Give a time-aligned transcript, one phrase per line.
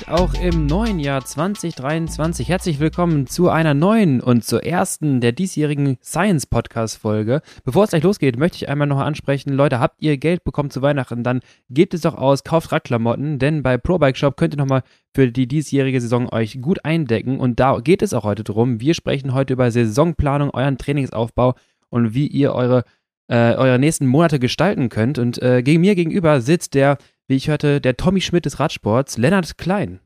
[0.00, 5.32] damit auch im neuen Jahr 2023 herzlich willkommen zu einer neuen und zur ersten der
[5.32, 7.42] diesjährigen Science Podcast Folge.
[7.64, 10.82] Bevor es gleich losgeht, möchte ich einmal noch ansprechen, Leute, habt ihr Geld bekommen zu
[10.82, 11.40] Weihnachten, dann
[11.70, 14.82] gebt es doch aus, kauft Radklamotten, denn bei Pro Bike Shop könnt ihr nochmal
[15.14, 18.80] für die diesjährige Saison euch gut eindecken und da geht es auch heute drum.
[18.80, 21.54] Wir sprechen heute über Saisonplanung, euren Trainingsaufbau
[21.88, 22.84] und wie ihr eure
[23.28, 25.16] äh, eure nächsten Monate gestalten könnt.
[25.16, 26.98] Und äh, gegen mir gegenüber sitzt der
[27.30, 30.00] wie ich hörte, der Tommy Schmidt des Radsports, Lennart Klein.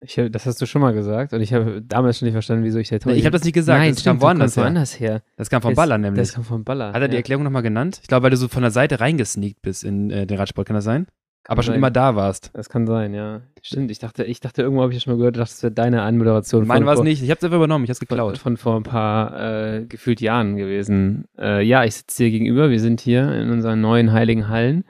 [0.00, 2.78] Ich, das hast du schon mal gesagt und ich habe damals schon nicht verstanden, wieso
[2.78, 3.16] ich der Tommy.
[3.16, 5.22] Ich habe das nicht gesagt, Nein, das stimmt, kam woanders, woanders her.
[5.36, 6.22] Das kam vom Baller nämlich.
[6.22, 6.92] Das kam vom Baller.
[6.92, 7.98] Hat er die Erklärung nochmal genannt?
[8.00, 10.74] Ich glaube, weil du so von der Seite reingesneakt bist in äh, den Radsport, kann
[10.74, 11.06] das sein?
[11.42, 12.50] Kann Aber schon immer da warst.
[12.54, 13.42] Das kann sein, ja.
[13.60, 16.02] Stimmt, ich dachte, ich dachte irgendwo habe ich das schon mal gehört, das wäre deine
[16.02, 16.66] Anmoderation.
[16.66, 18.38] Meine war es nicht, ich habe es einfach übernommen, ich habe es geklaut.
[18.38, 21.26] Von, von, vor ein paar äh, gefühlt Jahren gewesen.
[21.38, 24.84] Äh, ja, ich sitze hier gegenüber, wir sind hier in unseren neuen heiligen Hallen.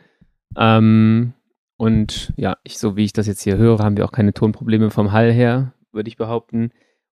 [0.56, 1.32] Ähm,
[1.78, 4.90] und ja, ich, so wie ich das jetzt hier höre, haben wir auch keine Tonprobleme
[4.90, 6.72] vom Hall her, würde ich behaupten.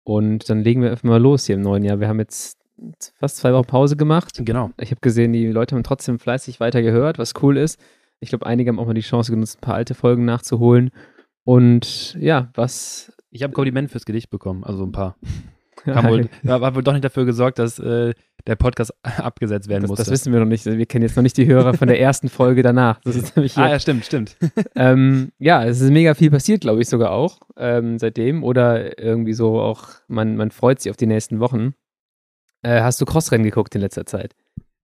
[0.04, 1.98] Und dann legen wir einfach mal los hier im neuen Jahr.
[1.98, 2.58] Wir haben jetzt
[3.18, 4.38] fast zwei Wochen Pause gemacht.
[4.44, 4.70] Genau.
[4.78, 7.80] Ich habe gesehen, die Leute haben trotzdem fleißig weiter gehört, was cool ist.
[8.20, 10.90] Ich glaube, einige haben auch mal die Chance genutzt, ein paar alte Folgen nachzuholen.
[11.44, 13.12] Und ja, was.
[13.30, 15.16] Ich habe Kompliment fürs Gedicht bekommen, also ein paar.
[15.86, 18.12] Haben wohl, hat wohl doch nicht dafür gesorgt, dass äh,
[18.46, 20.02] der Podcast abgesetzt werden musste.
[20.02, 20.66] Das wissen wir noch nicht.
[20.66, 23.00] Wir kennen jetzt noch nicht die Hörer von der ersten Folge danach.
[23.04, 24.36] Das ist nämlich ah, ja, stimmt, stimmt.
[24.74, 28.44] ähm, ja, es ist mega viel passiert, glaube ich, sogar auch ähm, seitdem.
[28.44, 31.74] Oder irgendwie so auch, man, man freut sich auf die nächsten Wochen.
[32.62, 34.34] Äh, hast du Crossrennen geguckt in letzter Zeit?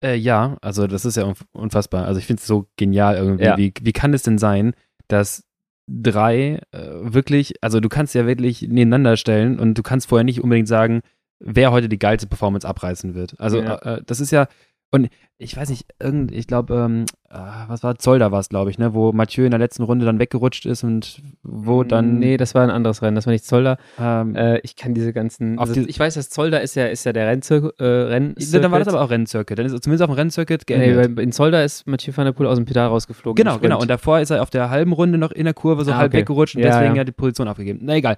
[0.03, 2.07] Äh, ja, also das ist ja unfassbar.
[2.07, 3.45] Also ich finde es so genial irgendwie.
[3.45, 3.57] Ja.
[3.57, 4.75] Wie, wie kann es denn sein,
[5.09, 5.45] dass
[5.89, 10.43] drei äh, wirklich, also du kannst ja wirklich nebeneinander stellen und du kannst vorher nicht
[10.43, 11.01] unbedingt sagen,
[11.39, 13.39] wer heute die geilste Performance abreißen wird.
[13.39, 13.77] Also ja.
[13.77, 14.49] äh, das ist ja,
[14.91, 17.37] und ich weiß nicht, irgend, ich glaube, ähm, äh,
[17.69, 20.19] was war Zolder war es, glaube ich, ne, wo Mathieu in der letzten Runde dann
[20.19, 22.19] weggerutscht ist und wo dann.
[22.19, 23.77] Nee, das war ein anderes Rennen, das war nicht Zolder.
[24.01, 25.59] Ähm, äh, ich kann diese ganzen.
[25.59, 27.79] Also die, ich weiß, dass Zolder ist ja, ist ja der Renncircuit.
[27.79, 29.59] Äh, dann war das aber auch Renncircuit.
[29.59, 31.17] Dann ist zumindest auf dem Renncircuit geendet.
[31.17, 33.37] Nee, in Zolder ist Mathieu van der Poel aus dem Pedal rausgeflogen.
[33.37, 33.81] Genau, genau.
[33.81, 36.13] Und davor ist er auf der halben Runde noch in der Kurve so ah, halb
[36.13, 36.21] okay.
[36.21, 37.01] weggerutscht und ja, deswegen ja.
[37.01, 37.81] hat die Position aufgegeben.
[37.83, 38.17] Na egal.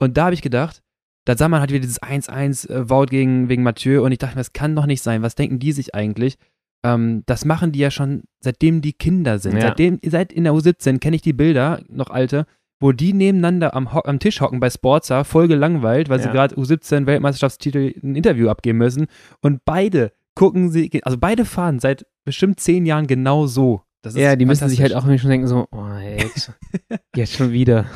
[0.00, 0.82] Und da habe ich gedacht,
[1.24, 4.40] da sah man halt wieder dieses 1-1 äh, gegen, wegen Mathieu und ich dachte mir,
[4.40, 5.22] das kann doch nicht sein.
[5.22, 6.38] Was denken die sich eigentlich?
[6.84, 9.54] Ähm, das machen die ja schon seitdem die Kinder sind.
[9.54, 9.62] Ja.
[9.62, 12.46] Seitdem, seit in der U17 kenne ich die Bilder, noch alte,
[12.80, 16.26] wo die nebeneinander am, am Tisch hocken bei Sportsa, voll gelangweilt, weil ja.
[16.26, 19.06] sie gerade U17 Weltmeisterschaftstitel ein Interview abgeben müssen.
[19.40, 23.82] Und beide gucken sie, also beide fahren seit bestimmt zehn Jahren genau so
[24.14, 26.24] ja, die müssen sich halt auch schon denken, so, oh, ey,
[27.16, 27.86] jetzt schon wieder.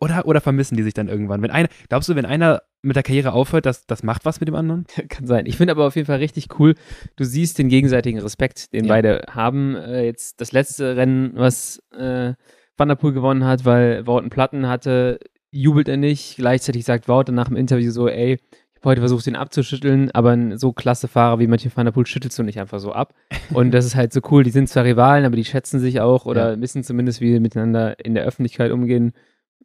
[0.00, 1.42] oder, oder vermissen die sich dann irgendwann?
[1.42, 4.48] Wenn einer, glaubst du, wenn einer mit der Karriere aufhört, das, das macht was mit
[4.48, 4.86] dem anderen?
[5.08, 5.46] Kann sein.
[5.46, 6.74] Ich finde aber auf jeden Fall richtig cool,
[7.16, 8.88] du siehst den gegenseitigen Respekt, den ja.
[8.94, 9.74] beide haben.
[9.74, 12.34] Äh, jetzt das letzte Rennen, was äh,
[12.76, 15.18] Van der Poel gewonnen hat, weil Wout einen Platten hatte,
[15.50, 16.36] jubelt er nicht.
[16.36, 18.38] Gleichzeitig sagt Wout dann nach dem Interview so, ey,
[18.86, 22.38] heute versucht, ihn abzuschütteln, aber ein so klasse Fahrer wie Mathieu van der Poel schüttelst
[22.38, 23.12] du nicht einfach so ab.
[23.52, 24.44] Und das ist halt so cool.
[24.44, 26.60] Die sind zwar Rivalen, aber die schätzen sich auch oder ja.
[26.60, 29.12] wissen zumindest, wie sie miteinander in der Öffentlichkeit umgehen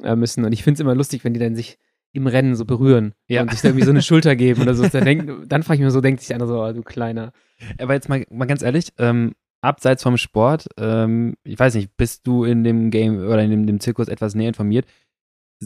[0.04, 0.44] äh, müssen.
[0.44, 1.78] Und ich finde es immer lustig, wenn die dann sich
[2.14, 3.42] im Rennen so berühren ja.
[3.42, 4.86] und sich irgendwie so eine Schulter geben oder so.
[4.88, 7.32] Dann, dann frage ich mir so, denkt sich einer so, oh, du Kleiner.
[7.80, 12.28] Aber jetzt mal, mal ganz ehrlich, ähm, abseits vom Sport, ähm, ich weiß nicht, bist
[12.28, 14.86] du in dem Game oder in dem, dem Zirkus etwas näher informiert?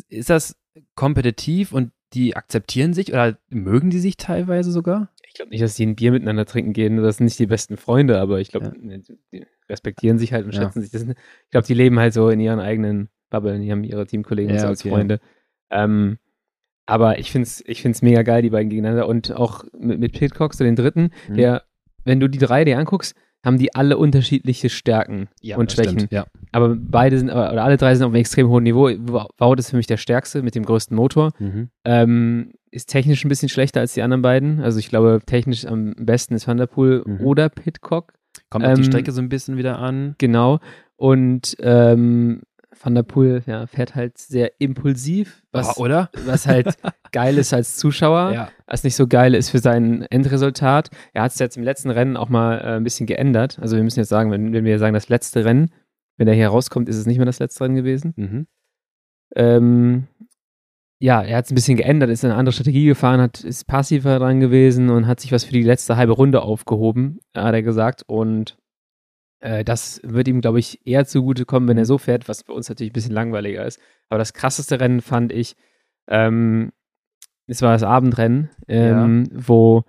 [0.10, 0.58] Ist das
[0.94, 5.10] kompetitiv und die akzeptieren sich oder mögen die sich teilweise sogar?
[5.28, 6.98] Ich glaube nicht, dass die ein Bier miteinander trinken gehen.
[6.98, 8.98] Das sind nicht die besten Freunde, aber ich glaube, ja.
[9.32, 10.88] die respektieren sich halt und schätzen ja.
[10.88, 10.92] sich.
[10.92, 13.62] Sind, ich glaube, die leben halt so in ihren eigenen Bubblen.
[13.62, 14.90] Die haben ihre Teamkollegen ja, so als okay.
[14.90, 15.20] Freunde.
[15.70, 16.18] Ähm,
[16.86, 19.08] aber ich finde es ich find's mega geil, die beiden gegeneinander.
[19.08, 21.34] Und auch mit, mit Pitcock, so den dritten, mhm.
[21.36, 21.64] der,
[22.06, 23.16] wenn du die drei dir anguckst,
[23.46, 26.00] haben die alle unterschiedliche Stärken ja, und Schwächen.
[26.00, 26.26] Stimmt, ja.
[26.52, 28.90] Aber beide sind, oder alle drei sind auf einem extrem hohen Niveau.
[29.38, 31.32] Wout ist für mich der stärkste mit dem größten Motor.
[31.40, 31.70] Mhm.
[31.86, 34.62] Ähm, ist technisch ein bisschen schlechter als die anderen beiden.
[34.62, 37.22] Also ich glaube, technisch am besten ist Van der Poel mhm.
[37.22, 38.14] oder Pitcock.
[38.50, 40.16] Kommt ähm, auf die Strecke so ein bisschen wieder an.
[40.18, 40.60] Genau.
[40.98, 42.42] Und ähm,
[42.82, 46.10] Van der Poel ja, fährt halt sehr impulsiv, was, oh, oder?
[46.26, 46.76] was halt
[47.12, 48.50] geil ist als Zuschauer, ja.
[48.68, 50.90] was nicht so geil ist für sein Endresultat.
[51.14, 53.58] Er hat es jetzt im letzten Rennen auch mal äh, ein bisschen geändert.
[53.60, 55.72] Also wir müssen jetzt sagen, wenn, wenn wir sagen, das letzte Rennen,
[56.18, 58.14] wenn er hier rauskommt, ist es nicht mehr das letzte Rennen gewesen.
[58.16, 58.48] Mhm.
[59.36, 60.08] Ähm,
[61.00, 64.18] ja, er hat es ein bisschen geändert, ist eine andere Strategie gefahren, hat, ist passiver
[64.20, 68.04] dran gewesen und hat sich was für die letzte halbe Runde aufgehoben, hat er gesagt.
[68.08, 68.58] Und
[69.64, 71.88] das wird ihm, glaube ich, eher zugutekommen, wenn er mhm.
[71.88, 73.80] so fährt, was bei uns natürlich ein bisschen langweiliger ist.
[74.10, 75.56] Aber das krasseste Rennen fand ich,
[76.08, 76.72] ähm,
[77.48, 79.40] es war das Abendrennen, ähm, ja.
[79.48, 79.84] wo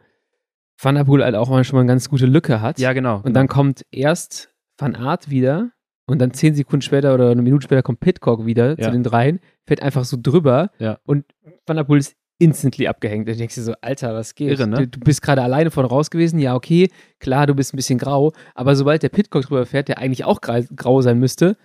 [0.80, 2.78] Van der Poel halt auch mal schon mal eine ganz gute Lücke hat.
[2.78, 3.22] Ja, genau.
[3.24, 5.70] Und dann kommt erst Van Aert wieder
[6.06, 8.84] und dann zehn Sekunden später oder eine Minute später kommt Pitcock wieder ja.
[8.84, 10.98] zu den dreien, fährt einfach so drüber ja.
[11.04, 11.24] und
[11.66, 13.28] Van der Poel ist instantly abgehängt.
[13.28, 14.50] Da denkst du so, Alter, was geht?
[14.50, 14.76] Irre, ne?
[14.76, 16.38] du, du, bist gerade alleine von raus gewesen.
[16.38, 19.98] Ja, okay, klar, du bist ein bisschen grau, aber sobald der Pitcock drüber fährt, der
[19.98, 21.56] eigentlich auch grau sein müsste,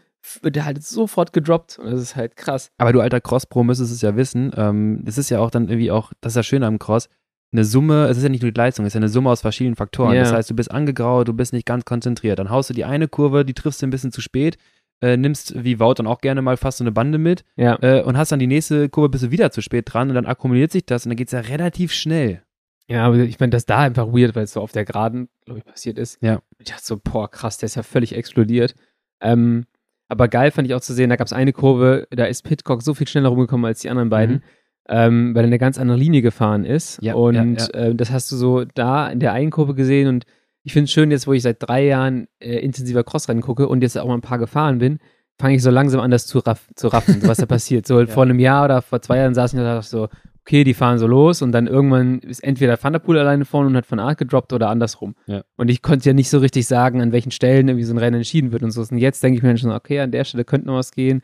[0.41, 2.71] wird der halt sofort gedroppt und das ist halt krass.
[2.77, 4.51] Aber du alter Cross-Pro müsstest es ja wissen.
[4.55, 7.09] Ähm, das ist ja auch dann irgendwie auch, das ist ja schön am Cross,
[7.51, 9.41] eine Summe, es ist ja nicht nur die Leistung, es ist ja eine Summe aus
[9.41, 10.13] verschiedenen Faktoren.
[10.13, 10.23] Yeah.
[10.23, 12.39] Das heißt, du bist angegraut, du bist nicht ganz konzentriert.
[12.39, 14.57] Dann haust du die eine Kurve, die triffst du ein bisschen zu spät,
[15.01, 17.77] äh, nimmst wie Wout dann auch gerne mal fast so eine Bande mit ja.
[17.81, 20.25] äh, und hast dann die nächste Kurve, bist du wieder zu spät dran und dann
[20.25, 22.43] akkumuliert sich das und dann geht es ja relativ schnell.
[22.87, 25.59] Ja, aber ich meine, das da einfach weird, weil es so auf der Geraden, glaube
[25.59, 26.21] ich, passiert ist.
[26.21, 26.41] Ja.
[26.59, 28.75] Ich dachte so, boah, krass, der ist ja völlig explodiert.
[29.21, 29.65] Ähm,
[30.09, 32.81] aber geil fand ich auch zu sehen, da gab es eine Kurve, da ist Pitcock
[32.81, 34.35] so viel schneller rumgekommen als die anderen beiden.
[34.37, 34.43] Mhm
[34.89, 37.01] ähm, weil er eine ganz andere Linie gefahren ist.
[37.01, 37.67] Ja, und ja, ja.
[37.87, 40.25] Äh, das hast du so da in der einen Kurve gesehen und
[40.63, 43.81] ich finde es schön, jetzt wo ich seit drei Jahren äh, intensiver Crossrennen gucke und
[43.81, 44.99] jetzt auch mal ein paar gefahren bin,
[45.39, 47.87] fange ich so langsam an, das zu, raff zu raffen, was da passiert.
[47.87, 50.09] So vor einem Jahr oder vor zwei Jahren saß ich da so,
[50.41, 53.69] okay, die fahren so los und dann irgendwann ist entweder Van der Poel alleine vorne
[53.69, 55.15] und hat von Art gedroppt oder andersrum.
[55.25, 55.43] Ja.
[55.57, 58.17] Und ich konnte ja nicht so richtig sagen, an welchen Stellen irgendwie so ein Rennen
[58.17, 58.81] entschieden wird und so.
[58.81, 61.21] Und jetzt denke ich mir schon, okay, an der Stelle könnte noch was gehen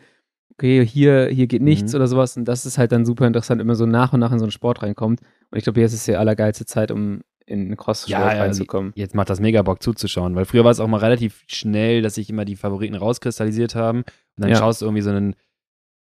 [0.58, 1.98] okay, hier, hier geht nichts mhm.
[1.98, 2.36] oder sowas.
[2.36, 4.52] Und das ist halt dann super interessant, immer so nach und nach in so einen
[4.52, 5.22] Sport reinkommt.
[5.52, 8.92] Und ich glaube, jetzt ist die allergeilste Zeit, um in einen Cross-Sport ja, reinzukommen.
[8.96, 12.16] Jetzt macht das mega Bock zuzuschauen, weil früher war es auch mal relativ schnell, dass
[12.16, 14.00] sich immer die Favoriten rauskristallisiert haben.
[14.00, 14.06] Und
[14.36, 14.58] dann ja.
[14.58, 15.36] schaust du irgendwie so einen,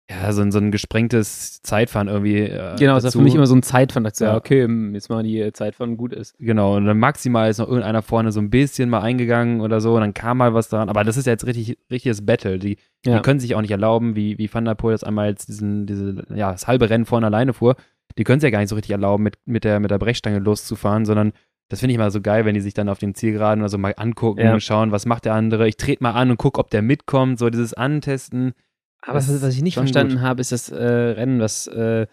[0.08, 2.40] ja, so ein, so ein gesprengtes Zeitfahren irgendwie.
[2.40, 4.04] Äh, genau, das war für mich immer so ein Zeitfahren.
[4.04, 6.36] Da dachte ja, okay, hm, jetzt mal die Zeitfahren gut ist.
[6.38, 9.94] Genau, und dann maximal ist noch irgendeiner vorne so ein bisschen mal eingegangen oder so
[9.94, 10.88] und dann kam mal was dran.
[10.88, 12.58] Aber das ist ja jetzt richtig, richtiges Battle.
[12.58, 13.16] Die, ja.
[13.16, 15.86] die können sich auch nicht erlauben, wie, wie Van der Poel das einmal jetzt diesen,
[15.86, 17.76] diese, ja, das halbe Rennen vorne alleine fuhr.
[18.18, 20.38] Die können es ja gar nicht so richtig erlauben, mit, mit, der, mit der Brechstange
[20.38, 21.32] loszufahren, sondern
[21.68, 23.78] das finde ich immer so geil, wenn die sich dann auf den Zielgeraden oder so
[23.78, 24.52] mal angucken ja.
[24.52, 25.66] und schauen, was macht der andere.
[25.68, 27.38] Ich trete mal an und gucke, ob der mitkommt.
[27.38, 28.52] So dieses Antesten.
[29.00, 30.22] Aber was, was ich nicht verstanden gut.
[30.22, 32.06] habe, ist das äh, Rennen, was äh,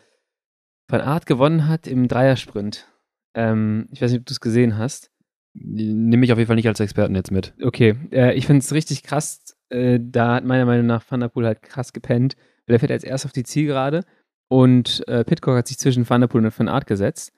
[0.87, 2.87] Van Art gewonnen hat im Dreiersprint.
[3.35, 5.11] Ähm, ich weiß nicht, ob du es gesehen hast.
[5.53, 7.53] Nimm mich auf jeden Fall nicht als Experten jetzt mit.
[7.61, 9.57] Okay, äh, ich finde es richtig krass.
[9.69, 12.35] Äh, da hat meiner Meinung nach Van der Poel halt krass gepennt.
[12.65, 14.05] Weil der fährt als erst auf die Zielgerade
[14.49, 17.31] und äh, Pitcock hat sich zwischen Van der Poel und Van Art gesetzt.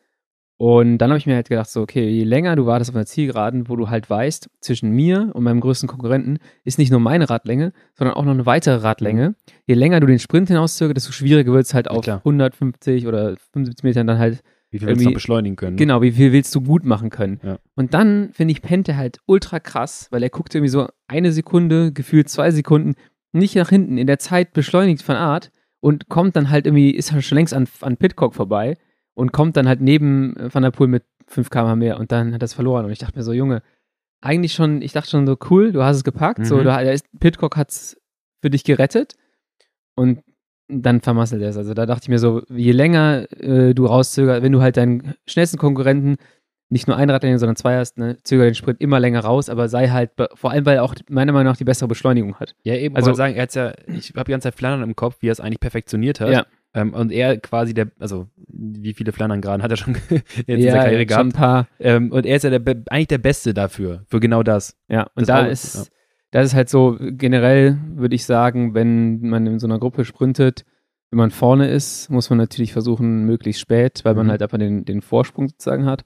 [0.57, 3.07] Und dann habe ich mir halt gedacht, so, okay, je länger du wartest auf einer
[3.07, 7.31] Zielgeraden, wo du halt weißt, zwischen mir und meinem größten Konkurrenten ist nicht nur meine
[7.31, 9.29] Radlänge, sondern auch noch eine weitere Radlänge.
[9.29, 9.35] Mhm.
[9.65, 13.37] Je länger du den Sprint hinauszögerst, desto schwieriger wird es halt auf ja, 150 oder
[13.53, 14.43] 75 Metern dann halt.
[14.69, 15.77] Wie viel willst du noch beschleunigen können?
[15.77, 17.39] Genau, wie viel willst du gut machen können?
[17.43, 17.57] Ja.
[17.75, 21.91] Und dann finde ich Pente halt ultra krass, weil er guckt irgendwie so eine Sekunde,
[21.91, 22.93] gefühlt zwei Sekunden
[23.31, 27.11] nicht nach hinten in der Zeit beschleunigt von Art und kommt dann halt irgendwie, ist
[27.11, 28.77] halt schon längst an, an Pitcock vorbei
[29.13, 32.33] und kommt dann halt neben äh, Van der Poel mit 5 km mehr und dann
[32.33, 32.85] hat er es verloren.
[32.85, 33.61] Und ich dachte mir so, Junge,
[34.21, 36.39] eigentlich schon, ich dachte schon so, cool, du hast es gepackt.
[36.39, 36.45] Mhm.
[36.45, 37.99] So, da ist, Pitcock hat es
[38.41, 39.15] für dich gerettet
[39.95, 40.23] und
[40.67, 41.57] dann vermasselt er es.
[41.57, 45.15] Also da dachte ich mir so, je länger äh, du rauszögerst, wenn du halt deinen
[45.27, 46.17] schnellsten Konkurrenten
[46.71, 49.67] nicht nur ein Radlänge, sondern zwei hast, ne, zöger den Sprint immer länger raus, aber
[49.67, 52.55] sei halt, vor allem, weil er auch meiner Meinung nach die bessere Beschleunigung hat.
[52.63, 55.17] Ja, eben, also sagen, er hat ja, ich habe die ganze Zeit Flandern im Kopf,
[55.19, 56.31] wie er es eigentlich perfektioniert hat.
[56.31, 56.45] Ja.
[56.73, 60.55] Ähm, und er quasi der, also wie viele Flandern gerade hat er schon jetzt ja,
[60.55, 61.19] in der Karriere gehabt.
[61.19, 61.67] Schon ein paar.
[61.79, 64.77] Ähm, und er ist ja der, eigentlich der Beste dafür, für genau das.
[64.87, 65.83] Ja, und das da ist, ja.
[66.31, 70.63] das ist halt so, generell würde ich sagen, wenn man in so einer Gruppe sprintet,
[71.09, 74.31] wenn man vorne ist, muss man natürlich versuchen, möglichst spät, weil man mhm.
[74.31, 76.05] halt einfach den, den Vorsprung sozusagen hat.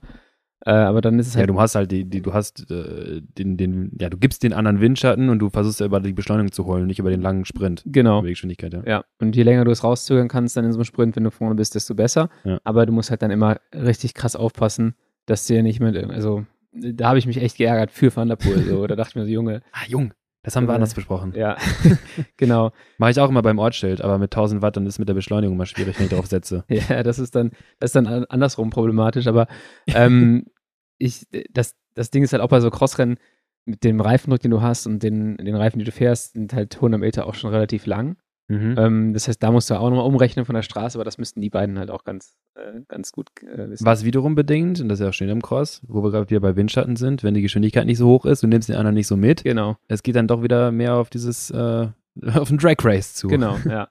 [0.65, 1.43] Äh, aber dann ist es halt.
[1.43, 4.53] Ja, du hast halt die, die du hast äh, den, den, ja, du gibst den
[4.53, 7.45] anderen Windschatten und du versuchst ja über die Beschleunigung zu holen, nicht über den langen
[7.45, 7.83] Sprint.
[7.85, 8.19] Genau.
[8.19, 8.83] Über Geschwindigkeit, ja.
[8.85, 11.31] Ja, und je länger du es rauszögern kannst, dann in so einem Sprint, wenn du
[11.31, 12.29] vorne bist, desto besser.
[12.43, 12.59] Ja.
[12.63, 14.95] Aber du musst halt dann immer richtig krass aufpassen,
[15.25, 18.63] dass dir nicht mehr, also da habe ich mich echt geärgert für Van der Poel.
[18.63, 18.85] So.
[18.87, 19.61] Da dachte ich mir so, Junge.
[19.71, 20.13] Ah, Jung.
[20.45, 21.33] Das haben wir anders besprochen.
[21.35, 21.57] Ja,
[22.37, 22.71] genau.
[22.99, 25.57] Mache ich auch immer beim Ortsschild, aber mit 1000 Watt, dann ist mit der Beschleunigung
[25.57, 26.63] mal schwierig, wenn ich drauf setze.
[26.69, 27.49] ja, das ist dann,
[27.79, 29.47] das ist dann andersrum problematisch, aber
[29.87, 30.45] ähm,
[30.99, 33.17] ich, das, das Ding ist halt auch bei so Crossrennen
[33.65, 36.75] mit dem Reifendruck, den du hast und den, den Reifen, die du fährst, sind halt
[36.75, 38.17] 100 Meter auch schon relativ lang.
[38.47, 38.75] Mhm.
[38.77, 41.41] Ähm, das heißt, da musst du auch nochmal umrechnen von der Straße, aber das müssten
[41.41, 43.85] die beiden halt auch ganz, äh, ganz gut äh, wissen.
[43.85, 46.41] Was wiederum bedingt, und das ist ja auch schön im Cross, wo wir gerade wieder
[46.41, 49.07] bei Windschatten sind, wenn die Geschwindigkeit nicht so hoch ist, du nimmst den anderen nicht
[49.07, 49.43] so mit.
[49.43, 49.77] Genau.
[49.87, 51.87] Es geht dann doch wieder mehr auf dieses, äh,
[52.33, 53.27] auf ein Drag Race zu.
[53.27, 53.89] Genau, ja.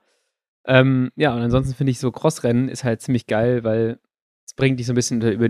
[0.67, 3.99] ähm, ja, und ansonsten finde ich so Crossrennen ist halt ziemlich geil, weil
[4.47, 5.49] es bringt dich so ein bisschen über,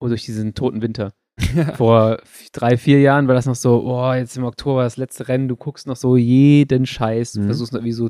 [0.00, 1.12] durch diesen toten Winter.
[1.76, 2.18] Vor
[2.52, 5.56] drei, vier Jahren war das noch so, oh, jetzt im Oktober das letzte Rennen, du
[5.56, 7.46] guckst noch so jeden Scheiß, du mhm.
[7.46, 8.08] versuchst noch wie so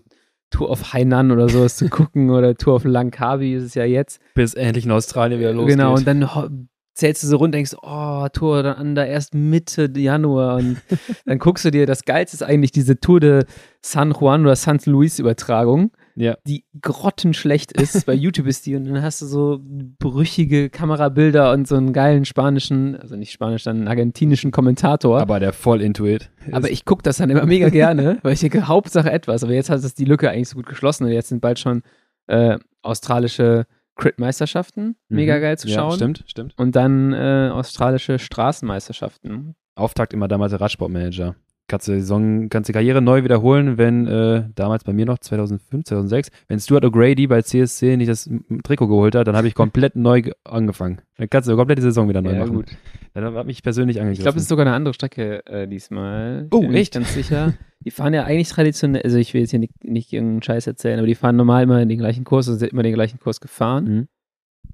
[0.51, 4.21] Tour of Hainan oder sowas zu gucken oder Tour of Langkawi ist es ja jetzt.
[4.35, 5.77] Bis endlich in Australien wieder losgeht.
[5.77, 10.57] Genau, und dann zählst du so runter, denkst, oh, Tour dann Under erst Mitte Januar
[10.57, 10.79] und
[11.27, 13.45] dann guckst du dir, das Geilste ist eigentlich diese Tour de
[13.83, 16.37] San Juan oder San Luis Übertragung, ja.
[16.47, 18.07] die grottenschlecht ist.
[18.07, 22.25] Bei YouTube ist die und dann hast du so brüchige Kamerabilder und so einen geilen
[22.25, 25.21] spanischen, also nicht spanisch, dann einen argentinischen Kommentator.
[25.21, 26.31] Aber der voll Intuit.
[26.53, 29.45] Aber ich gucke das dann immer mega gerne, weil ich denke, Hauptsache etwas.
[29.45, 31.83] Aber jetzt hat es die Lücke eigentlich so gut geschlossen und jetzt sind bald schon
[32.27, 35.41] äh, australische Crit-Meisterschaften, mega Mhm.
[35.41, 35.93] geil zu Ja, schauen.
[35.97, 36.55] stimmt, stimmt.
[36.59, 39.55] Und dann äh, australische Straßenmeisterschaften.
[39.75, 41.35] Auftakt immer damals der Radsportmanager.
[41.69, 45.85] Kannst du die Saison, die Karriere neu wiederholen, wenn äh, damals bei mir noch 2005,
[45.85, 48.31] 2006, wenn Stuart O'Grady bei CSC nicht das
[48.63, 51.01] Trikot geholt hat, dann habe ich komplett neu ge- angefangen.
[51.19, 52.55] Dann kannst du komplett die Saison wieder neu Ja, machen.
[52.55, 52.67] gut.
[53.15, 54.21] Dann hat mich persönlich angegriffen.
[54.21, 56.47] Ich glaube, es ist sogar eine andere Strecke äh, diesmal.
[56.53, 56.71] Oh, echt?
[56.71, 57.55] nicht ganz sicher.
[57.81, 60.99] Die fahren ja eigentlich traditionell, also ich will jetzt hier nicht, nicht irgendeinen Scheiß erzählen,
[60.99, 63.85] aber die fahren normal immer den gleichen Kurs, also sind immer den gleichen Kurs gefahren.
[63.85, 64.09] Mhm.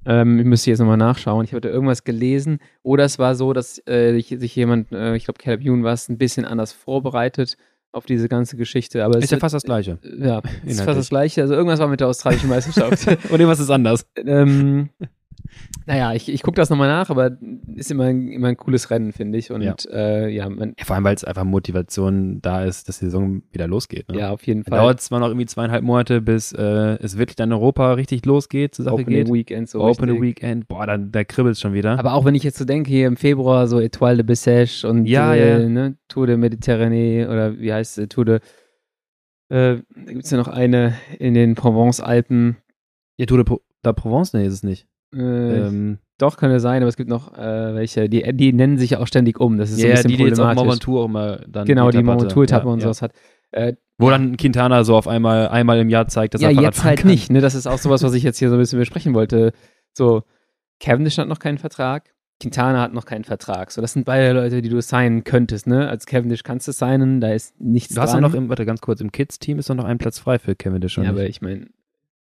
[0.05, 1.45] Ähm, ich müsste jetzt nochmal nachschauen.
[1.45, 2.59] Ich hatte irgendwas gelesen.
[2.83, 6.09] Oder es war so, dass äh, sich jemand, äh, ich glaube, Caleb Youn war es,
[6.09, 7.57] ein bisschen anders vorbereitet
[7.93, 9.05] auf diese ganze Geschichte.
[9.05, 9.99] Aber es ist ja fast das Gleiche.
[10.03, 10.77] ja, ist Inhaltlich.
[10.79, 11.43] fast das Gleiche.
[11.43, 13.07] Also irgendwas war mit der australischen Meisterschaft.
[13.31, 14.07] Und irgendwas ist anders.
[14.17, 14.89] ähm,
[15.87, 17.37] naja, ich, ich gucke das nochmal nach, aber
[17.75, 19.51] ist immer, ein- immer ein cooles Rennen, finde ich.
[19.51, 19.75] Und Ja.
[19.91, 23.67] äh, ja, man, vor allem, weil es einfach Motivation da ist, dass die Saison wieder
[23.67, 24.09] losgeht.
[24.09, 24.19] Ne?
[24.19, 24.79] ja, auf jeden Fall.
[24.79, 26.63] dauert zwar noch irgendwie zweieinhalb Monate, bis äh,
[27.03, 29.33] es wirklich dann in Europa richtig losgeht, zur Sache Opening geht.
[29.35, 30.23] Weekend so Open richtig.
[30.23, 31.99] Weekend, boah, dann, da kribbelt es schon wieder.
[31.99, 35.07] Aber auch wenn ich jetzt so denke, hier im Februar so Etoile de Bessèges und
[35.07, 35.69] Ja, äh, ja.
[35.69, 38.37] Ne, Tour de Méditerranée oder wie heißt es, Tour de
[39.49, 42.57] äh, da gibt es ja noch eine in den Provence-Alpen.
[43.19, 44.87] ja, Tour de da Provence, nee, ist es nicht.
[45.15, 45.19] Äh,
[45.67, 48.91] Ähm, Doch, kann ja sein, aber es gibt noch äh, welche, die, die nennen sich
[48.91, 49.59] ja auch ständig um.
[49.59, 50.73] Das ist so ja, ein bisschen die, die jetzt problematisch.
[50.73, 52.29] Ventoux auch immer dann genau, die Etappe Mont hatte.
[52.31, 52.85] Ventoux-Etappe ja, und ja.
[52.85, 53.13] sowas hat.
[53.51, 56.75] Äh, Wo dann Quintana so auf einmal einmal im Jahr zeigt, dass ja, er Fahrrad
[56.75, 57.11] jetzt halt kann.
[57.11, 57.31] nicht.
[57.31, 57.41] Ne?
[57.41, 59.53] Das ist auch sowas, was ich jetzt hier so ein bisschen besprechen wollte.
[59.93, 60.23] So,
[60.81, 62.11] Cavendish hat noch keinen Vertrag.
[62.41, 63.71] Quintana hat noch keinen Vertrag.
[63.71, 65.89] So, das sind beide Leute, die du signen könntest, ne?
[65.89, 68.23] Als Cavendish kannst du signen, da ist nichts Du hast dran.
[68.23, 71.09] noch, im, warte ganz kurz, im Kids-Team ist noch ein Platz frei für Cavendish ja,
[71.09, 71.67] aber ich meine,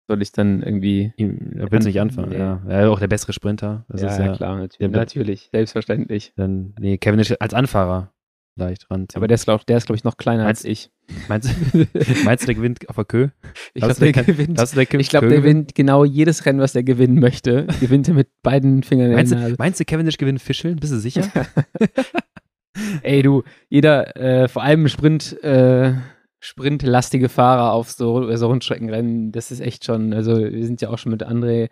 [0.09, 1.13] soll ich dann irgendwie.
[1.17, 2.37] er will nicht anfangen, Nee.
[2.39, 2.55] ja.
[2.67, 3.85] Ist auch der bessere Sprinter.
[3.89, 6.33] Das ja, ist ja, klar, natürlich, der- natürlich, selbstverständlich.
[6.35, 8.11] Dann, nee, Cavendish als Anfahrer
[8.55, 9.05] leicht ran.
[9.13, 10.91] Aber der ist, glaube der ist, glaub ich, noch kleiner Meinst- als ich.
[11.29, 11.49] meinst,
[12.25, 13.27] meinst du, der gewinnt auf der Kö?
[13.73, 14.59] Ich glaube, du, der der gewinnt.
[14.59, 15.75] Du, der Ich glaube, Kö der gewinnt?
[15.75, 17.67] genau jedes Rennen, was der gewinnen möchte.
[17.79, 19.55] Gewinnt er mit beiden Fingern in Meinst der du, Nase.
[19.59, 20.75] meinst du, Cavendish gewinnt Fischeln?
[20.75, 21.23] Bist du sicher?
[23.01, 25.93] Ey, du, jeder, äh, vor allem Sprint, äh,
[26.39, 30.97] sprintlastige Fahrer auf so, so Rundstreckenrennen, das ist echt schon, also wir sind ja auch
[30.97, 31.69] schon mit André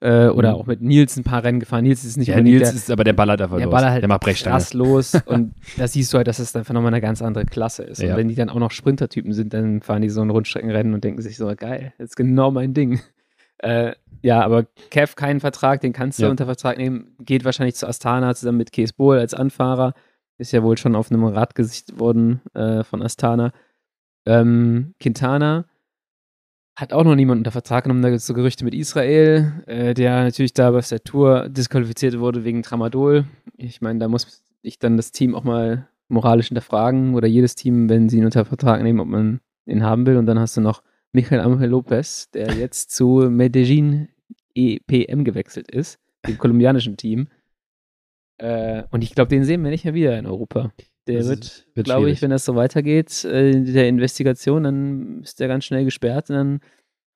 [0.00, 0.60] äh, oder Mhm.
[0.60, 1.84] auch mit Nils ein paar Rennen gefahren.
[1.84, 3.72] Nils ist nicht ja, Nils der, ist aber der ballert einfach der los.
[3.72, 4.54] Baller halt der macht Brechstange.
[4.56, 7.84] krass los und da siehst du halt, dass es einfach nochmal eine ganz andere Klasse
[7.84, 8.02] ist.
[8.02, 8.10] Ja.
[8.12, 11.04] Und wenn die dann auch noch Sprintertypen sind, dann fahren die so ein Rundstreckenrennen und
[11.04, 13.00] denken sich so, geil, das ist genau mein Ding.
[13.58, 16.30] Äh, ja, aber Kev keinen Vertrag, den kannst du Ja.
[16.30, 19.94] unter Vertrag nehmen, geht wahrscheinlich zu Astana zusammen mit Kees Bohl als Anfahrer.
[20.38, 23.52] Ist ja wohl schon auf einem Rad gesichtet worden äh, von Astana.
[24.28, 25.64] Ähm, Quintana
[26.76, 28.02] hat auch noch niemand unter Vertrag genommen.
[28.02, 32.18] Da gibt es so Gerüchte mit Israel, äh, der natürlich da aus der Tour disqualifiziert
[32.18, 33.24] wurde wegen Tramadol.
[33.56, 37.88] Ich meine, da muss ich dann das Team auch mal moralisch hinterfragen oder jedes Team,
[37.88, 40.18] wenn sie ihn unter Vertrag nehmen, ob man ihn haben will.
[40.18, 40.82] Und dann hast du noch
[41.12, 44.08] Michael Angel Lopez, der jetzt zu Medellin
[44.54, 47.28] EPM gewechselt ist, dem kolumbianischen Team.
[48.36, 50.70] Äh, und ich glaube, den sehen wir nicht mehr wieder in Europa.
[51.08, 55.22] Der Das wird, wird glaube ich, wenn das so weitergeht, äh, in der Investigation, dann
[55.22, 56.60] ist der ganz schnell gesperrt und dann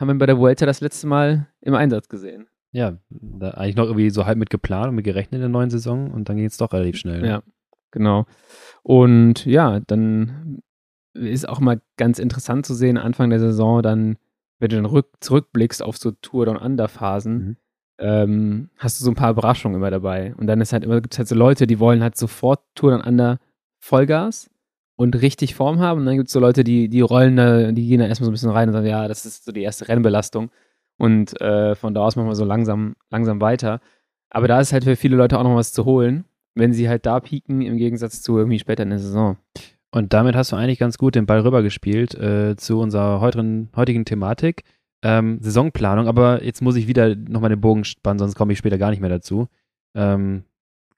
[0.00, 2.48] haben wir ihn bei der Vuelta das letzte Mal im Einsatz gesehen.
[2.72, 2.96] Ja,
[3.40, 6.28] eigentlich noch irgendwie so halb mit geplant und mit gerechnet in der neuen Saison und
[6.28, 7.24] dann ging es doch relativ schnell.
[7.24, 7.42] Ja,
[7.90, 8.24] genau.
[8.82, 10.62] Und ja, dann
[11.14, 14.16] ist auch mal ganz interessant zu sehen, Anfang der Saison, dann,
[14.58, 17.56] wenn du dann rück, zurückblickst auf so Tour Down Under Phasen, Mhm.
[17.98, 20.34] ähm, hast du so ein paar Überraschungen immer dabei.
[20.38, 22.92] Und dann ist halt immer, gibt es halt so Leute, die wollen halt sofort Tour
[22.92, 23.38] Down Under
[23.82, 24.48] Vollgas
[24.96, 26.00] und richtig Form haben.
[26.00, 28.30] Und dann gibt es so Leute, die, die rollen da, die gehen da erstmal so
[28.30, 30.50] ein bisschen rein und sagen, ja, das ist so die erste Rennbelastung.
[30.98, 33.80] Und äh, von da aus machen wir so langsam, langsam weiter.
[34.30, 36.24] Aber da ist halt für viele Leute auch noch was zu holen,
[36.54, 39.36] wenn sie halt da pieken, im Gegensatz zu irgendwie später in der Saison.
[39.90, 44.04] Und damit hast du eigentlich ganz gut den Ball rübergespielt äh, zu unserer heutigen, heutigen
[44.04, 44.62] Thematik.
[45.02, 48.78] Ähm, Saisonplanung, aber jetzt muss ich wieder nochmal den Bogen spannen, sonst komme ich später
[48.78, 49.48] gar nicht mehr dazu.
[49.96, 50.44] Ähm,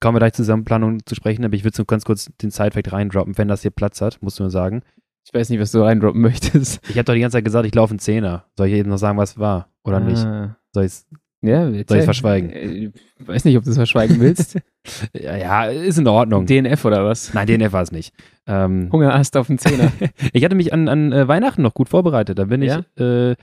[0.05, 2.93] kommen wir gleich zur Saisonplanung zu sprechen, aber ich würde so ganz kurz den Sidefact
[2.93, 4.83] reindroppen, wenn das hier Platz hat, musst du nur sagen.
[5.27, 6.87] Ich weiß nicht, was du reindroppen möchtest.
[6.91, 8.45] Ich habe doch die ganze Zeit gesagt, ich laufe einen Zehner.
[8.59, 9.71] Soll ich eben noch sagen, was war?
[9.83, 10.23] Oder nicht?
[10.23, 10.59] Ah.
[10.75, 11.07] Soll ich's?
[11.41, 12.51] Ja, Soll ich's verschweigen?
[12.51, 14.59] Ich weiß nicht, ob du es verschweigen willst.
[15.15, 16.45] Ja, ja, ist in Ordnung.
[16.45, 17.33] DNF oder was?
[17.33, 18.13] Nein, DNF war es nicht.
[18.47, 19.91] Ähm, Hunger hast auf den Zehner.
[20.35, 22.39] ich hatte mich an, an äh, Weihnachten noch gut vorbereitet.
[22.39, 22.85] Da bin ich Ja?
[22.99, 23.37] äh, äh,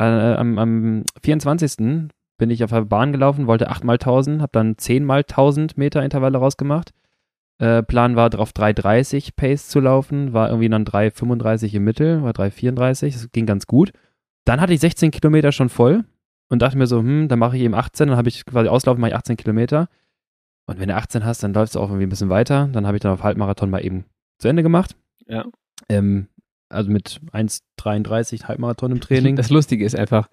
[0.00, 2.08] am, am 24.
[2.38, 5.76] bin ich auf der Bahn gelaufen, wollte 8 mal 1000, habe dann 10 mal 1000
[5.76, 6.92] Meter Intervalle rausgemacht.
[7.58, 12.32] Äh, Plan war, auf 3,30 Pace zu laufen, war irgendwie dann 3,35 im Mittel, war
[12.32, 13.92] 3,34, das ging ganz gut.
[14.44, 16.04] Dann hatte ich 16 Kilometer schon voll
[16.48, 19.00] und dachte mir so, hm, dann mache ich eben 18, dann habe ich quasi auslaufen,
[19.00, 19.88] mache ich 18 Kilometer.
[20.66, 22.68] Und wenn du 18 hast, dann läufst du auch irgendwie ein bisschen weiter.
[22.70, 24.04] Dann habe ich dann auf Halbmarathon mal eben
[24.38, 24.96] zu Ende gemacht.
[25.26, 25.46] Ja.
[25.88, 26.28] Ähm,
[26.68, 29.34] also mit 1,33 Halbmarathon im Training.
[29.34, 30.28] Das Lustige ist einfach,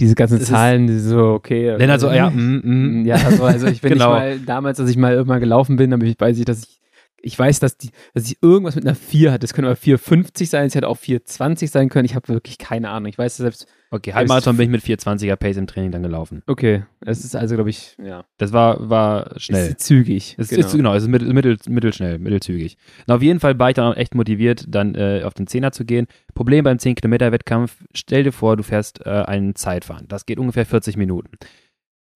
[0.00, 1.76] diese ganzen Zahlen, die so, okay.
[1.76, 3.06] Denn also, äh, ja, mm, mm.
[3.06, 4.14] Ja, also, also ich bin Genau.
[4.14, 6.77] nicht mal, damals, als ich mal irgendwann gelaufen bin, dann weiß ich, dass ich,
[7.20, 9.40] ich weiß, dass, die, dass ich irgendwas mit einer 4 hatte.
[9.40, 12.04] Das könnte aber 4,50 sein, es hätte auch 4,20 sein können.
[12.04, 13.08] Ich habe wirklich keine Ahnung.
[13.08, 16.42] Ich weiß selbst, Okay, Halbmarathon bin ich mit 4,20er Pace im Training dann gelaufen.
[16.46, 19.70] okay, es ist also, glaube ich, ja, Das war, war schnell.
[19.70, 20.34] ist zügig.
[20.36, 22.76] Es ist genau, es ist mittel, mittel, mittelschnell, mittelzügig.
[23.06, 25.72] Na, auf jeden Fall war ich dann auch echt motiviert, dann äh, auf den Zehner
[25.72, 26.06] zu gehen.
[26.34, 30.06] Problem beim 10-Kilometer-Wettkampf, stell dir vor, du fährst äh, einen Zeitfahren.
[30.06, 31.30] Das geht ungefähr 40 Minuten.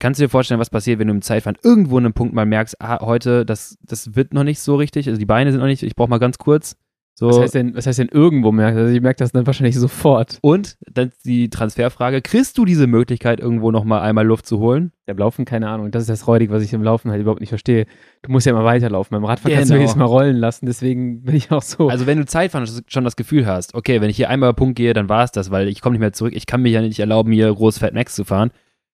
[0.03, 2.45] Kannst du dir vorstellen, was passiert, wenn du im Zeitfahren irgendwo an einem Punkt mal
[2.45, 5.67] merkst, ah, heute, das, das wird noch nicht so richtig, also die Beine sind noch
[5.67, 6.75] nicht, ich brauche mal ganz kurz.
[7.13, 7.29] So.
[7.29, 8.77] Was heißt denn, was heißt denn irgendwo merkt?
[8.77, 10.39] Also ich merke das dann wahrscheinlich sofort.
[10.41, 14.91] Und dann die Transferfrage, kriegst du diese Möglichkeit, irgendwo nochmal einmal Luft zu holen?
[15.05, 15.89] Beim Laufen, keine Ahnung.
[15.89, 17.85] Das ist das Räudig, was ich im Laufen halt überhaupt nicht verstehe.
[18.23, 19.15] Du musst ja immer weiterlaufen.
[19.15, 19.83] Beim Radfahren kannst du Genau.
[19.83, 20.65] jedes Mal rollen lassen.
[20.65, 21.87] Deswegen bin ich auch so.
[21.87, 24.93] Also wenn du Zeitfahren schon das Gefühl hast, okay, wenn ich hier einmal Punkt gehe,
[24.93, 26.99] dann war es das, weil ich komme nicht mehr zurück, ich kann mir ja nicht
[26.99, 28.51] erlauben, hier groß Fat Max zu fahren,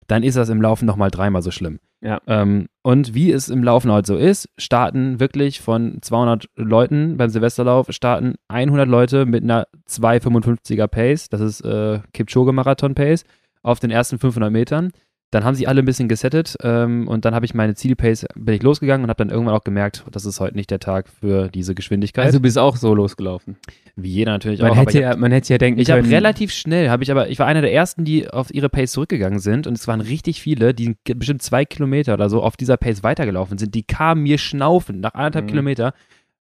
[0.10, 1.80] dann ist das im Laufen nochmal dreimal so schlimm.
[2.02, 2.20] Ja.
[2.28, 7.30] Ähm, und wie es im Laufen halt so ist, starten wirklich von 200 Leuten beim
[7.30, 13.24] Silvesterlauf, starten 100 Leute mit einer 2,55er Pace, das ist äh, Kipchoge-Marathon-Pace,
[13.62, 14.92] auf den ersten 500 Metern.
[15.32, 18.56] Dann haben sie alle ein bisschen gesettet ähm, und dann habe ich meine Zielpace, bin
[18.56, 21.50] ich losgegangen und habe dann irgendwann auch gemerkt, das ist heute nicht der Tag für
[21.50, 22.26] diese Geschwindigkeit.
[22.26, 23.56] also du bist auch so losgelaufen.
[23.96, 24.78] Wie jeder natürlich Man auch.
[24.78, 26.14] aber hätte, ich hab- ja, man hätte ja denken ich habe können.
[26.14, 29.38] relativ schnell, habe ich aber, ich war einer der ersten, die auf ihre Pace zurückgegangen
[29.38, 33.04] sind und es waren richtig viele, die bestimmt zwei Kilometer oder so auf dieser Pace
[33.04, 33.76] weitergelaufen sind.
[33.76, 35.50] Die kamen mir schnaufend nach anderthalb Mhm.
[35.50, 35.94] Kilometer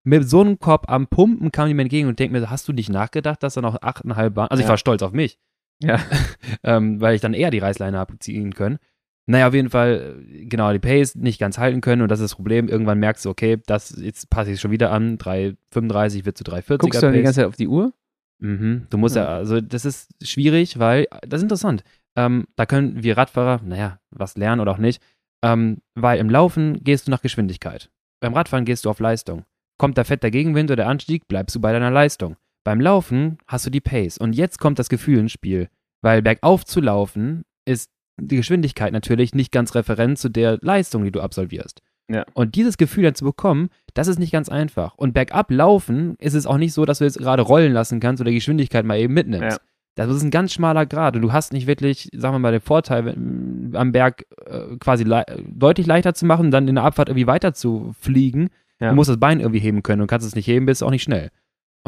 [0.05, 2.72] mit so einem Korb am Pumpen kamen die mir entgegen und denken mir, hast du
[2.72, 4.48] nicht nachgedacht, dass da noch achteinhalb waren?
[4.48, 4.70] Also ich Ja.
[4.70, 5.37] war stolz auf mich,
[5.83, 6.01] Ja.
[6.64, 8.79] ähm, weil ich dann eher die Reißleine habe ziehen können.
[9.27, 12.33] Naja, auf jeden Fall, äh, genau, die Pace nicht ganz halten können und das ist
[12.33, 12.69] das Problem.
[12.69, 16.79] Irgendwann merkst du, okay, das, jetzt passe ich schon wieder an, 3,35 wird zu 3,40er
[16.79, 17.93] Guckst du dann die ganze Zeit auf die Uhr?
[18.41, 18.87] Mhm.
[18.88, 19.25] Du musst ja.
[19.25, 19.29] Ja.
[19.37, 21.85] also das ist schwierig, weil, das ist interessant.
[22.17, 25.03] Ähm, da können wir Radfahrer, naja, was lernen oder auch nicht,
[25.45, 27.91] ähm, weil im Laufen gehst du nach Geschwindigkeit.
[28.21, 29.45] Beim Radfahren gehst du auf Leistung.
[29.79, 32.37] Kommt da fett der Gegenwind oder der Anstieg, bleibst du bei deiner Leistung.
[32.68, 34.18] Beim Laufen hast du die Pace.
[34.18, 35.70] Und jetzt kommt das Gefühl ins Spiel,
[36.02, 41.11] weil bergauf zu laufen ist die Geschwindigkeit natürlich nicht ganz referent zu der Leistung, die
[41.11, 41.81] du absolvierst.
[42.12, 42.26] Ja.
[42.35, 44.96] Und dieses Gefühl dann zu bekommen, das ist nicht ganz einfach.
[44.96, 48.20] Und bergab laufen ist es auch nicht so, dass du jetzt gerade rollen lassen kannst
[48.20, 49.62] oder die Geschwindigkeit mal eben mitnimmst.
[49.94, 52.61] Das ist ein ganz schmaler Grad und du hast nicht wirklich, sagen wir mal, den
[52.61, 57.09] Vorteil, wenn, am Berg äh, quasi lei deutlich leichter zu machen, dann in der Abfahrt
[57.09, 58.50] irgendwie weiter zu fliegen.
[58.78, 58.90] Ja.
[58.90, 61.02] Du musst das Bein irgendwie heben können und kannst es nicht heben, bist auch nicht
[61.02, 61.31] schnell.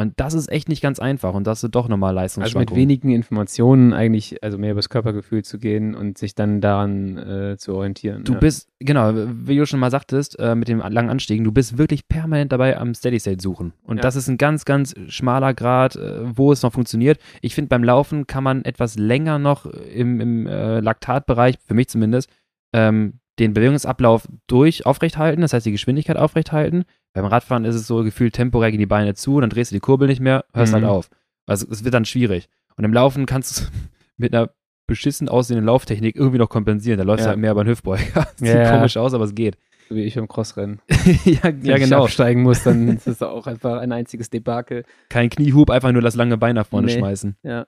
[0.01, 2.81] Und das ist echt nicht ganz einfach und das sind doch nochmal Also mit Leistungsschwankungen.
[2.81, 7.57] wenigen Informationen eigentlich, also mehr über das Körpergefühl zu gehen und sich dann daran äh,
[7.59, 8.25] zu orientieren.
[8.25, 8.39] Du ja.
[8.39, 12.09] bist, genau, wie du schon mal sagtest, äh, mit dem langen Anstiegen, du bist wirklich
[12.09, 13.73] permanent dabei am Steady State suchen.
[13.85, 14.03] Und Ja.
[14.03, 17.19] das ist ein ganz, ganz schmaler Grad, äh, wo es noch funktioniert.
[17.43, 21.89] Ich finde, beim Laufen kann man etwas länger noch im, im äh, Laktatbereich, für mich
[21.89, 22.31] zumindest,
[22.73, 26.85] ähm, den Bewegungsablauf durch aufrechthalten, das heißt die Geschwindigkeit aufrechthalten.
[27.13, 29.81] Beim Radfahren ist es so gefühlt temporär gehen die Beine zu, dann drehst du die
[29.81, 30.77] Kurbel nicht mehr, hörst Mhm.
[30.77, 31.11] halt auf.
[31.47, 32.49] Also es wird dann schwierig.
[32.77, 33.65] Und im Laufen kannst du
[34.17, 34.51] mit einer
[34.87, 36.99] beschissen aussehenden Lauftechnik irgendwie noch kompensieren.
[36.99, 37.31] Da läufst du Ja.
[37.31, 38.29] halt mehr über den Hüftbeuger.
[38.37, 39.57] Sieht Ja, komisch aus, aber es geht.
[39.89, 40.81] So wie ich beim Crossrennen.
[41.25, 42.05] ja, Wenn ja, ich genau.
[42.05, 44.85] absteigen muss, dann ist es auch einfach ein einziges Debakel.
[45.09, 46.99] Kein Kniehub, einfach nur das lange Bein nach vorne Nee.
[46.99, 47.37] schmeißen.
[47.43, 47.67] Ja.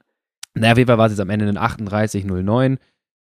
[0.55, 2.78] Naja, auf jeden Fall war es jetzt am Ende ein 38,09.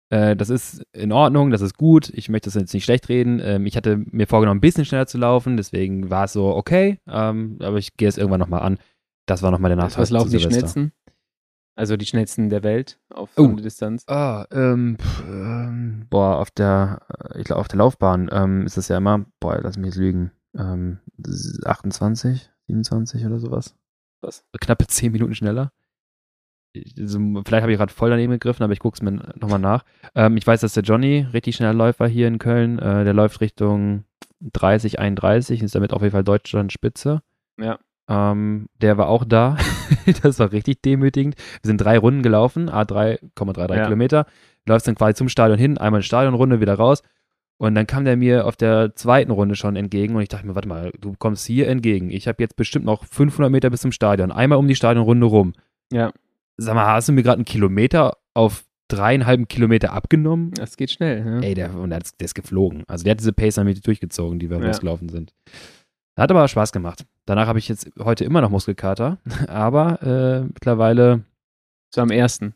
[0.10, 2.10] Äh, das ist in Ordnung, das ist gut.
[2.10, 3.40] Ich möchte das jetzt nicht schlecht reden.
[3.44, 7.00] Ähm, ich hatte mir vorgenommen, ein bisschen schneller zu laufen, deswegen war es so okay.
[7.08, 8.78] Ähm, aber ich gehe es irgendwann nochmal an.
[9.26, 10.00] Das war nochmal der Nachtrag.
[10.04, 10.94] Was laufen die schnellsten?
[11.76, 13.44] Also die schnellsten der Welt auf Oh.
[13.44, 14.04] so eine Distanz.
[14.08, 18.78] Ah, ähm, pff, ähm, boah, auf der, äh, ich glaube, auf der Laufbahn ähm, ist
[18.78, 20.98] das ja immer, boah, lass mich jetzt lügen, ähm,
[21.66, 23.76] 28, 27 oder sowas.
[24.22, 24.44] Was?
[24.60, 25.72] Knappe 10 Minuten schneller.
[27.00, 29.84] Also, vielleicht habe ich gerade voll daneben gegriffen, aber ich gucke es mir nochmal nach.
[30.16, 33.42] Ähm, ich weiß, dass der Johnny, richtig schneller Läufer hier in Köln, äh, der läuft
[33.42, 34.04] Richtung
[34.42, 37.22] 30, 31, ist damit auf jeden Fall Deutschland Spitze.
[37.60, 37.80] Ja.
[38.10, 39.58] Ähm, der war auch da.
[40.24, 41.36] das war richtig demütigend.
[41.62, 43.84] Wir sind drei Runden gelaufen, A3,33 Ja.
[43.86, 44.26] Kilometer.
[44.66, 47.04] Läufst dann quasi zum Stadion hin, einmal eine Stadionrunde, wieder raus.
[47.58, 50.54] Und dann kam der mir auf der zweiten Runde schon entgegen und ich dachte mir,
[50.54, 52.12] warte mal, du kommst hier entgegen.
[52.12, 54.32] Ich habe jetzt bestimmt noch 500 Meter bis zum Stadion.
[54.32, 55.54] Einmal um die Stadionrunde rum.
[55.92, 56.12] Ja.
[56.58, 60.52] Sag mal, hast du mir gerade einen Kilometer auf dreieinhalb Kilometer abgenommen.
[60.52, 61.26] Das geht schnell.
[61.26, 61.40] Ja.
[61.42, 62.84] Ey, der, und der, der ist geflogen.
[62.88, 64.68] Also der hat diese Pace damit durchgezogen, die wir ja.
[64.68, 65.34] losgelaufen sind.
[66.18, 67.06] Hat aber Spaß gemacht.
[67.26, 71.24] Danach habe ich jetzt heute immer noch Muskelkater, aber äh, mittlerweile.
[71.94, 72.56] So am ersten.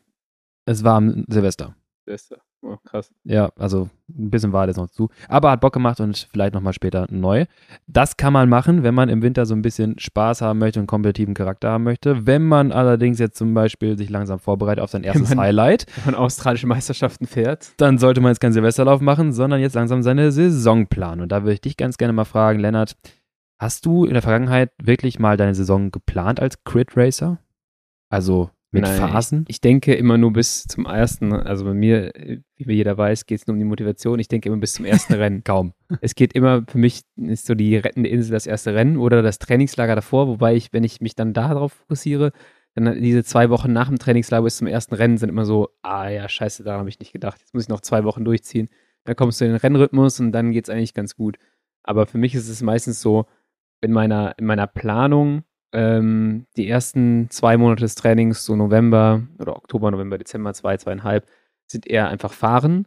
[0.66, 1.74] Es war am Silvester.
[2.04, 2.42] Silvester.
[2.64, 3.12] Oh, krass.
[3.24, 5.08] Ja, also ein bisschen war das noch zu.
[5.28, 7.46] Aber hat Bock gemacht und vielleicht nochmal später neu.
[7.88, 10.82] Das kann man machen, wenn man im Winter so ein bisschen Spaß haben möchte und
[10.82, 12.24] einen kompetitiven Charakter haben möchte.
[12.24, 15.86] Wenn man allerdings jetzt zum Beispiel sich langsam vorbereitet auf sein erstes wenn man, Highlight.
[15.96, 17.72] Wenn man australische Meisterschaften fährt.
[17.78, 21.22] Dann sollte man jetzt keinen Silvesterlauf machen, sondern jetzt langsam seine Saison planen.
[21.22, 22.96] Und da würde ich dich ganz gerne mal fragen, Lennart,
[23.58, 27.38] hast du in der Vergangenheit wirklich mal deine Saison geplant als Crit Racer?
[28.08, 29.44] Also mit Nein, Phasen?
[29.48, 32.12] Ich, ich, denke immer nur bis zum ersten, also bei mir,
[32.56, 34.18] wie jeder weiß, geht es nur um die Motivation.
[34.18, 35.44] Ich denke immer bis zum ersten Rennen.
[35.44, 35.74] Kaum.
[36.00, 39.38] Es geht immer, für mich ist so die rettende Insel das erste Rennen oder das
[39.38, 42.32] Trainingslager davor, wobei ich, wenn ich mich dann darauf fokussiere,
[42.74, 46.08] dann diese zwei Wochen nach dem Trainingslager bis zum ersten Rennen sind immer so, ah
[46.08, 47.40] ja, scheiße, daran habe ich nicht gedacht.
[47.40, 48.70] Jetzt muss ich noch zwei Wochen durchziehen.
[49.04, 51.36] Dann kommst du in den Rennrhythmus und dann geht es eigentlich ganz gut.
[51.82, 53.26] Aber für mich ist es meistens so,
[53.82, 59.56] in meiner, in meiner Planung ähm, die ersten zwei Monate des Trainings, so November oder
[59.56, 61.26] Oktober, November, Dezember, zwei, zweieinhalb,
[61.66, 62.86] sind eher einfach fahren.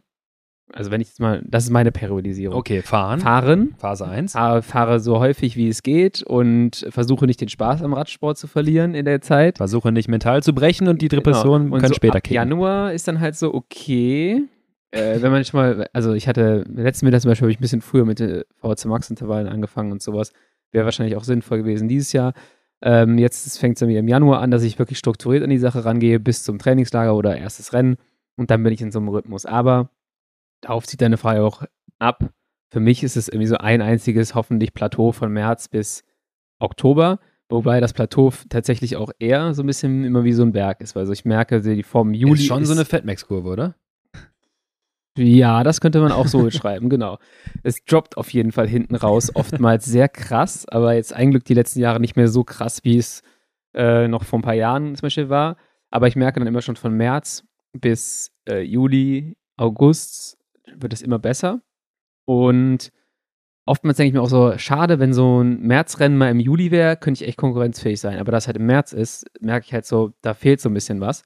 [0.72, 2.58] Also wenn ich jetzt mal, das ist meine Periodisierung.
[2.58, 3.20] Okay, fahren.
[3.20, 3.74] Fahren.
[3.78, 4.32] Phase 1.
[4.32, 8.48] Fahre, fahre so häufig wie es geht und versuche nicht den Spaß am Radsport zu
[8.48, 9.58] verlieren in der Zeit.
[9.58, 11.74] Versuche nicht mental zu brechen und die Depression genau.
[11.74, 12.34] und können so später kicken.
[12.34, 14.42] Januar ist dann halt so okay.
[14.90, 17.62] Äh, wenn man nicht mal, also ich hatte, letzten Mittag zum Beispiel habe ich ein
[17.62, 20.32] bisschen früher mit äh, VC Max Intervallen angefangen und sowas.
[20.72, 22.32] Wäre wahrscheinlich auch sinnvoll gewesen dieses Jahr.
[22.82, 25.84] Ähm, jetzt fängt es wieder im Januar an, dass ich wirklich strukturiert an die Sache
[25.84, 27.96] rangehe, bis zum Trainingslager oder erstes Rennen.
[28.36, 29.46] Und dann bin ich in so einem Rhythmus.
[29.46, 29.90] Aber
[30.60, 31.62] darauf zieht deine Frage auch
[31.98, 32.30] ab.
[32.70, 36.04] Für mich ist es irgendwie so ein einziges, hoffentlich Plateau von März bis
[36.58, 37.18] Oktober.
[37.48, 40.96] Wobei das Plateau tatsächlich auch eher so ein bisschen immer wie so ein Berg ist.
[40.96, 42.40] Also ich merke, die Form Juli.
[42.40, 43.74] Ist schon ist so eine Fettmax-Kurve, oder?
[45.16, 47.18] Ja, das könnte man auch so schreiben, genau.
[47.62, 51.80] Es droppt auf jeden Fall hinten raus, oftmals sehr krass, aber jetzt ein die letzten
[51.80, 53.22] Jahre nicht mehr so krass, wie es
[53.74, 55.56] äh, noch vor ein paar Jahren zum Beispiel war.
[55.90, 60.38] Aber ich merke dann immer schon von März bis äh, Juli, August
[60.74, 61.62] wird es immer besser.
[62.26, 62.92] Und
[63.64, 66.96] oftmals denke ich mir auch so, schade, wenn so ein Märzrennen mal im Juli wäre,
[66.96, 68.18] könnte ich echt konkurrenzfähig sein.
[68.18, 71.00] Aber das halt im März ist, merke ich halt so, da fehlt so ein bisschen
[71.00, 71.22] was.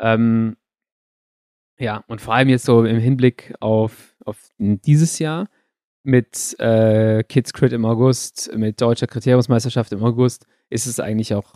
[0.00, 0.56] Ähm,
[1.78, 5.48] ja, und vor allem jetzt so im Hinblick auf, auf dieses Jahr
[6.04, 11.54] mit äh, Kids Crit im August, mit deutscher Kriteriumsmeisterschaft im August, ist es eigentlich auch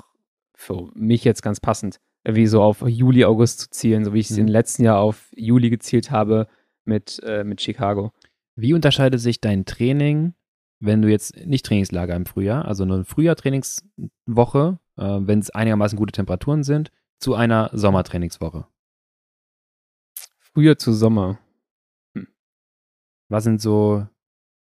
[0.55, 4.31] für mich jetzt ganz passend, wie so auf Juli, August zu zielen, so wie ich
[4.31, 4.47] es mhm.
[4.47, 6.49] im letzten Jahr auf Juli gezielt habe
[6.85, 8.13] mit, äh, mit Chicago.
[8.57, 10.35] Wie unterscheidet sich dein Training,
[10.81, 16.13] wenn du jetzt nicht Trainingslager im Frühjahr, also eine Frühjahr-Trainingswoche, äh, wenn es einigermaßen gute
[16.13, 18.67] Temperaturen sind, zu einer Sommertrainingswoche?
[20.57, 21.39] Frühjahr zu Sommer.
[22.17, 22.29] Hm.
[23.29, 24.07] Was sind so.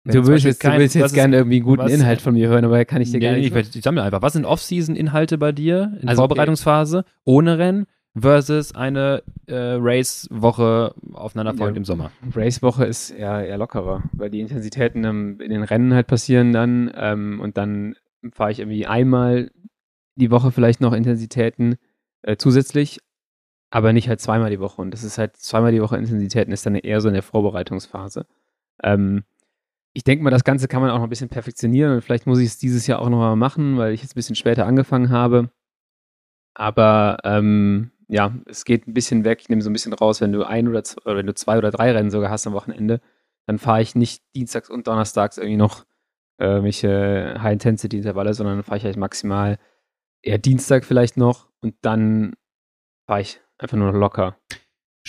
[0.05, 2.47] Du willst jetzt, kein, du willst jetzt gerne irgendwie einen guten was, Inhalt von mir
[2.47, 3.55] hören, aber kann ich dir nee, gar nicht.
[3.55, 4.23] Ich, ich sammle einfach.
[4.23, 7.07] Was sind Off-Season-Inhalte bei dir in also, Vorbereitungsphase okay.
[7.25, 7.85] ohne Rennen
[8.19, 12.11] versus eine äh, Race-Woche aufeinander folgend ja, im Sommer?
[12.33, 17.39] Race-Woche ist eher, eher lockerer, weil die Intensitäten in den Rennen halt passieren dann ähm,
[17.39, 17.93] und dann
[18.31, 19.51] fahre ich irgendwie einmal
[20.15, 21.75] die Woche vielleicht noch Intensitäten
[22.23, 22.99] äh, zusätzlich,
[23.69, 24.81] aber nicht halt zweimal die Woche.
[24.81, 28.25] Und das ist halt zweimal die Woche Intensitäten ist dann eher so in der Vorbereitungsphase.
[28.83, 29.23] Ähm,
[29.93, 32.39] ich denke mal, das Ganze kann man auch noch ein bisschen perfektionieren und vielleicht muss
[32.39, 35.49] ich es dieses Jahr auch nochmal machen, weil ich jetzt ein bisschen später angefangen habe.
[36.53, 39.39] Aber ähm, ja, es geht ein bisschen weg.
[39.41, 41.57] Ich nehme so ein bisschen raus, wenn du ein oder zwei, oder wenn du zwei
[41.57, 43.01] oder drei Rennen sogar hast am Wochenende,
[43.47, 45.85] dann fahre ich nicht dienstags und donnerstags irgendwie noch
[46.37, 49.57] äh, welche High-Intensity-Intervalle, sondern fahre ich halt maximal
[50.21, 52.35] eher Dienstag vielleicht noch und dann
[53.07, 54.37] fahre ich Einfach nur locker.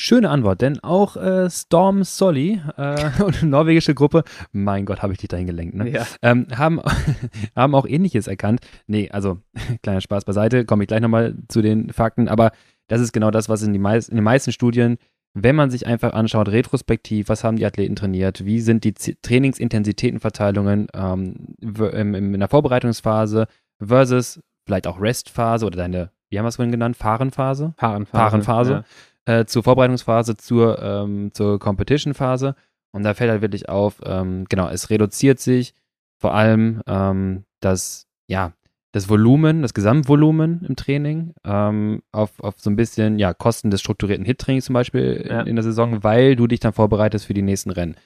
[0.00, 5.12] Schöne Antwort, denn auch äh, Storm Solly äh, und eine norwegische Gruppe, mein Gott, habe
[5.12, 5.90] ich dich dahin gelenkt, ne?
[5.90, 6.06] Ja.
[6.22, 6.80] Ähm, haben,
[7.56, 8.60] haben auch Ähnliches erkannt.
[8.86, 9.38] Nee, also
[9.82, 12.52] kleiner Spaß beiseite, komme ich gleich nochmal zu den Fakten, aber
[12.86, 14.98] das ist genau das, was in, die meist, in den meisten Studien,
[15.34, 19.20] wenn man sich einfach anschaut, retrospektiv, was haben die Athleten trainiert, wie sind die Z
[19.22, 23.48] Trainingsintensitätenverteilungen ähm, in, in der Vorbereitungsphase
[23.84, 26.96] versus vielleicht auch Restphase oder deine wie haben wir es vorhin genannt?
[26.96, 27.74] Fahrenphase?
[27.76, 28.16] Fahrenphase.
[28.16, 28.84] Fahrenphase.
[29.26, 29.40] Ja.
[29.40, 32.54] Äh, zur Vorbereitungsphase, zur, ähm, zur Competition-Phase.
[32.92, 35.74] Und da fällt halt wirklich auf, ähm, genau, es reduziert sich
[36.18, 38.52] vor allem ähm, das, ja,
[38.92, 43.80] das Volumen, das Gesamtvolumen im Training ähm, auf, auf so ein bisschen, ja, Kosten des
[43.80, 45.42] strukturierten Hit-Trainings zum Beispiel ja.
[45.42, 47.96] in, in, der Saison, weil du dich dann vorbereitest für die nächsten Rennen.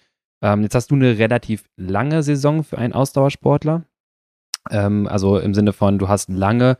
[0.42, 3.84] Ähm, jetzt hast du eine relativ lange Saison für einen Ausdauersportler.
[4.70, 6.76] Ähm, also im Sinne von, du hast lange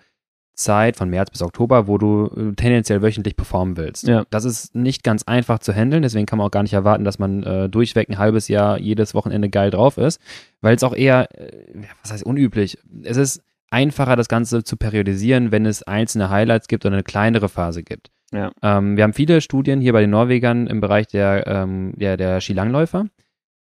[0.55, 4.07] Zeit von März bis Oktober, wo du äh, tendenziell wöchentlich performen willst.
[4.07, 4.25] Ja.
[4.31, 7.19] Das ist nicht ganz einfach zu handeln, deswegen kann man auch gar nicht erwarten, dass
[7.19, 10.21] man äh, durchweg ein halbes Jahr jedes Wochenende geil drauf ist,
[10.61, 15.51] weil es auch eher, äh, was heißt unüblich, es ist einfacher, das Ganze zu periodisieren,
[15.51, 18.11] wenn es einzelne Highlights gibt oder eine kleinere Phase gibt.
[18.33, 18.51] Ja.
[18.63, 22.41] Ähm, wir haben viele Studien hier bei den Norwegern im Bereich der, ähm, der, der
[22.41, 23.07] Skilangläufer.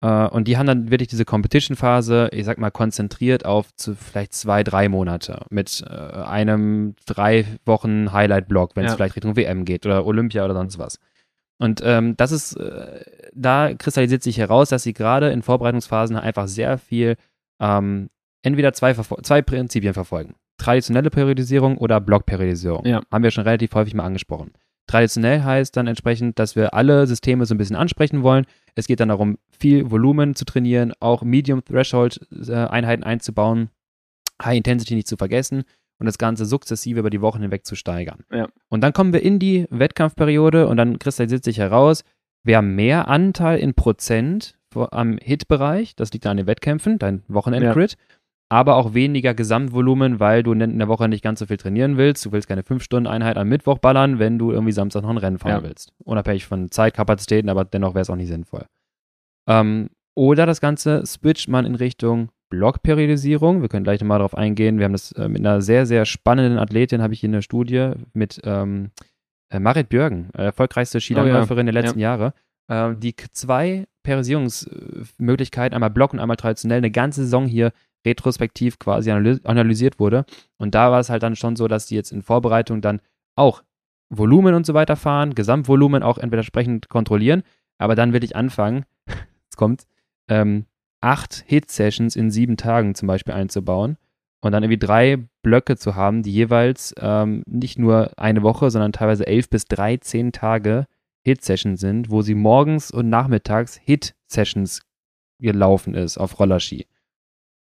[0.01, 4.33] Äh, und die haben dann wirklich diese Competition-Phase, ich sag mal, konzentriert auf zu vielleicht
[4.33, 8.95] zwei, drei Monate mit äh, einem drei Wochen Highlight-Block, wenn es Ja.
[8.95, 10.99] vielleicht Richtung WM geht oder Olympia oder sonst was.
[11.61, 13.01] Und ähm, das ist, äh,
[13.33, 17.15] da kristallisiert sich heraus, dass sie gerade in Vorbereitungsphasen einfach sehr viel
[17.59, 18.09] ähm,
[18.41, 20.35] entweder zwei, zwei Prinzipien verfolgen.
[20.57, 22.85] Traditionelle Periodisierung oder Blockperiodisierung.
[22.85, 23.01] Ja.
[23.11, 24.51] Haben wir schon relativ häufig mal angesprochen.
[24.89, 28.47] Traditionell heißt dann entsprechend, dass wir alle Systeme so ein bisschen ansprechen wollen.
[28.73, 33.69] Es geht dann darum, viel Volumen zu trainieren, auch Medium Threshold äh, Einheiten einzubauen,
[34.41, 35.63] High Intensity nicht zu vergessen
[35.99, 38.23] und das Ganze sukzessive über die Wochen hinweg zu steigern.
[38.31, 38.47] Ja.
[38.69, 42.03] Und dann kommen wir in die Wettkampfperiode und dann kristallisiert sich heraus,
[42.43, 47.95] wer mehr Anteil in Prozent am Hit-Bereich, das liegt an den Wettkämpfen, dein Wochenend-Crit,
[48.49, 52.25] aber auch weniger Gesamtvolumen, weil du in der Woche nicht ganz so viel trainieren willst.
[52.25, 55.51] Du willst keine 5-Stunden-Einheit am Mittwoch ballern, wenn du irgendwie Samstag noch ein Rennen fahren
[55.51, 55.63] Ja.
[55.63, 55.93] willst.
[56.03, 58.65] Unabhängig von Zeitkapazitäten, aber dennoch wäre es auch nicht sinnvoll.
[59.47, 63.61] Ähm, oder das Ganze switcht man in Richtung Blockperiodisierung.
[63.61, 64.79] Wir können gleich nochmal darauf eingehen.
[64.79, 67.91] Wir haben das äh, mit einer sehr, sehr spannenden Athletin, habe ich hier eine Studie
[68.13, 68.89] mit ähm,
[69.51, 72.33] äh, Marit Björgen, äh, erfolgreichste Skilangläuferin der letzten Jahre,
[72.67, 77.71] ähm, die zwei Periodisierungsmöglichkeiten, einmal Block und einmal traditionell, eine ganze Saison hier
[78.05, 80.25] retrospektiv quasi analy analysiert wurde.
[80.57, 83.01] Und da war es halt dann schon so, dass die jetzt in Vorbereitung dann
[83.35, 83.63] auch
[84.09, 87.43] Volumen und so weiter fahren, Gesamtvolumen auch entweder entsprechend kontrollieren,
[87.77, 89.83] aber dann will ich anfangen, jetzt kommt,
[90.27, 90.65] ähm,
[91.01, 93.97] acht Hit-Sessions in sieben Tagen zum Beispiel einzubauen
[94.41, 98.91] und dann irgendwie drei Blöcke zu haben, die jeweils ähm, nicht nur eine Woche, sondern
[98.91, 100.87] teilweise elf bis 13 Tage
[101.25, 104.81] Hit-Sessions sind, wo sie morgens und nachmittags Hit-Sessions
[105.39, 106.87] gelaufen ist auf Rollerski.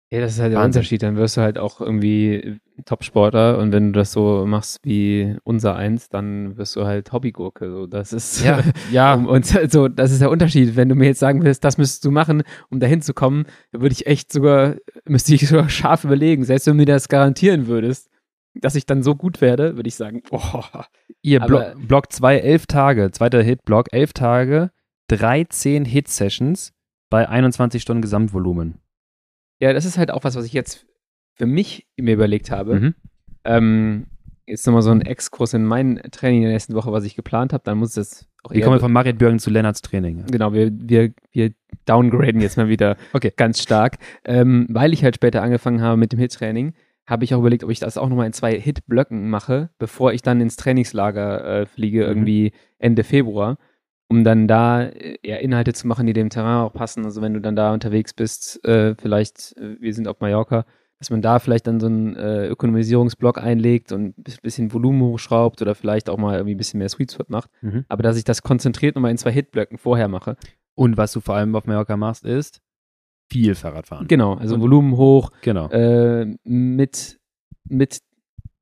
[0.10, 0.80] Ja, das ist halt der Wahnsinn.
[0.80, 1.04] Unterschied.
[1.04, 5.76] Dann wirst du halt auch irgendwie Topsportler und wenn du das so machst wie unser
[5.76, 7.70] eins, dann wirst du halt Hobbygurke.
[7.70, 9.16] So, das ist Ja, ja.
[9.16, 10.78] Und so, das ist der Unterschied.
[10.78, 13.82] Wenn du mir jetzt sagen willst, das müsstest du machen, um dahin zu kommen, dann
[13.82, 16.46] würde ich echt sogar, müsste ich sogar scharf überlegen.
[16.46, 18.10] Selbst wenn du mir das garantieren würdest,
[18.56, 20.88] dass ich dann so gut werde, würde ich sagen, boah,
[21.22, 24.72] Ihr Blo Block 2, elf Tage, zweiter Hit-Block, elf Tage,
[25.10, 26.72] 13 Hit-Sessions
[27.10, 28.80] bei 21 Stunden Gesamtvolumen.
[29.60, 30.86] Ja, das ist halt auch was, was ich jetzt
[31.36, 32.80] für mich mir überlegt habe.
[32.80, 32.96] Mhm.
[33.44, 34.06] Ähm,
[34.46, 37.54] jetzt nochmal so ein Exkurs in mein Training in der nächsten Woche, was ich geplant
[37.54, 37.64] habe.
[37.64, 40.26] Dann muss das auch Wir kommen von Marit Björgen zu Lennarts Training.
[40.32, 41.52] Genau, wir, wir, wir
[41.86, 43.32] downgraden jetzt mal wieder Okay.
[43.36, 43.98] ganz stark.
[44.26, 46.74] Ähm, weil ich halt später angefangen habe mit dem Hit-Training,
[47.06, 50.22] habe ich auch überlegt, ob ich das auch nochmal in zwei Hit-Blöcken mache, bevor ich
[50.22, 52.08] dann ins Trainingslager äh, fliege, Mhm.
[52.10, 53.58] irgendwie Ende Februar,
[54.10, 57.06] um dann da äh, eher Inhalte zu machen, die dem Terrain auch passen.
[57.06, 60.66] Also wenn du dann da unterwegs bist, äh, vielleicht, äh, wir sind auf Mallorca,
[61.00, 65.62] dass man da vielleicht dann so einen äh, Ökonomisierungsblock einlegt und ein bisschen Volumen hochschraubt
[65.62, 67.50] oder vielleicht auch mal irgendwie ein bisschen mehr Sweet Spot macht.
[67.62, 67.86] Mhm.
[67.88, 70.38] Aber dass ich das konzentriert nochmal in zwei Hitblöcken vorher mache.
[70.76, 72.62] Und was du vor allem auf Mallorca machst, ist
[73.32, 74.08] viel Fahrradfahren.
[74.08, 75.70] Genau, also Und- Volumen hoch, Genau.
[75.70, 77.20] äh, mit,
[77.70, 78.00] mit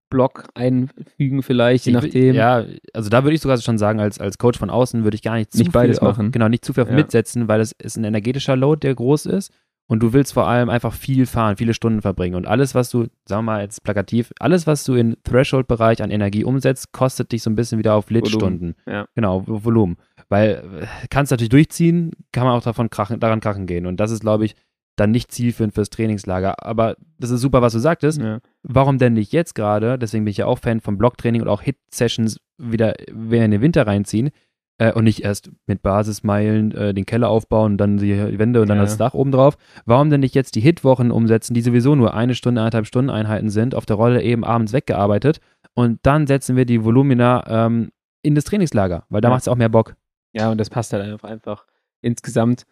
[0.09, 2.35] Block einfügen vielleicht, je Ich nachdem.
[2.35, 2.63] Ja,
[2.93, 5.35] also da würde ich sogar schon sagen, als, als Coach von außen würde ich gar
[5.35, 6.31] nicht zu Nicht viel beides auf, machen.
[6.31, 6.93] Genau, nicht zu viel Ja.
[6.93, 9.51] mitsetzen, weil es ist ein energetischer Load, der groß ist.
[9.87, 12.33] Und du willst vor allem einfach viel fahren, viele Stunden verbringen.
[12.33, 16.09] Und alles, was du, sagen wir mal jetzt plakativ, alles, was du im Threshold-Bereich an
[16.09, 18.73] Energie umsetzt, kostet dich so ein bisschen wieder auf Lit-Stunden.
[18.87, 19.05] Ja.
[19.13, 19.97] Genau, Vo- Volumen.
[20.27, 23.85] Weil äh, kannst natürlich durchziehen, kann man auch davon krachen, daran krachen gehen.
[23.85, 24.55] Und das ist, glaube ich,
[24.95, 26.65] dann nicht zielführend fürs Trainingslager.
[26.65, 28.21] Aber das ist super, was du sagtest.
[28.21, 28.39] Ja.
[28.63, 29.97] Warum denn nicht jetzt gerade?
[29.99, 33.85] Deswegen bin ich ja auch Fan von Blocktraining und auch Hit-Sessions wieder in den Winter
[33.87, 34.29] reinziehen.
[34.77, 38.67] Äh, und nicht erst mit Basismeilen äh, den Keller aufbauen und dann die Wände und
[38.67, 38.83] dann Ja.
[38.83, 39.57] das Dach oben drauf.
[39.85, 43.49] Warum denn nicht jetzt die Hit-Wochen umsetzen, die sowieso nur eine Stunde, eineinhalb Stunden Einheiten
[43.49, 45.39] sind, auf der Rolle eben abends weggearbeitet
[45.75, 49.33] und dann setzen wir die Volumina ähm, in das Trainingslager, weil da Ja.
[49.35, 49.95] macht es auch mehr Bock.
[50.33, 51.65] ja, und das passt halt einfach
[52.01, 52.63] insgesamt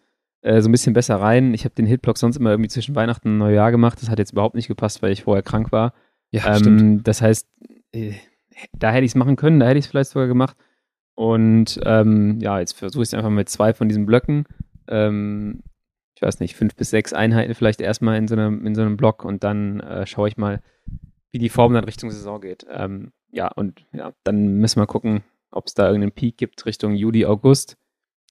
[0.44, 1.54] äh, so ein bisschen besser rein.
[1.54, 4.00] Ich habe den Hitblock sonst immer irgendwie zwischen Weihnachten und Neujahr gemacht.
[4.00, 5.94] Das hat jetzt überhaupt nicht gepasst, weil ich vorher krank war.
[6.30, 7.48] Ja, Ähm, das heißt,
[7.92, 8.12] äh,
[8.72, 10.56] da hätte ich es machen können, da hätte ich es vielleicht sogar gemacht.
[11.14, 14.44] Und ähm, ja, jetzt versuche ich es einfach mit zwei von diesen Blöcken.
[14.86, 15.62] Ähm,
[16.14, 18.96] ich weiß nicht, fünf bis sechs Einheiten vielleicht erstmal in so einem, in so einem
[18.96, 20.60] Block und dann äh, schaue ich mal,
[21.32, 22.66] wie die Form dann Richtung Saison geht.
[22.70, 26.94] Ähm, ja, und ja, dann müssen wir gucken, ob es da irgendeinen Peak gibt Richtung
[26.94, 27.76] Juli, August.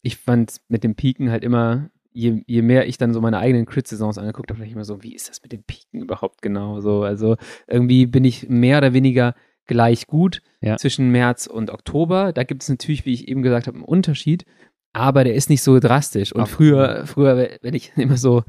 [0.02, 3.65] Ich fand mit dem Peaken halt immer, je, je mehr ich dann so meine eigenen
[3.65, 6.80] Crit-Saisons angeguckt habe, dachte ich immer so, wie ist das mit dem Peaken überhaupt genau
[6.80, 7.04] so?
[7.04, 7.36] Also
[7.67, 10.78] irgendwie bin ich mehr oder weniger gleich gut ja.
[10.78, 12.34] zwischen März und Oktober.
[12.34, 14.45] Da gibt es natürlich, wie ich eben gesagt habe, einen Unterschied,
[14.93, 16.34] aber der ist nicht so drastisch.
[16.34, 18.43] Und Auf früher, früher, wenn ich immer so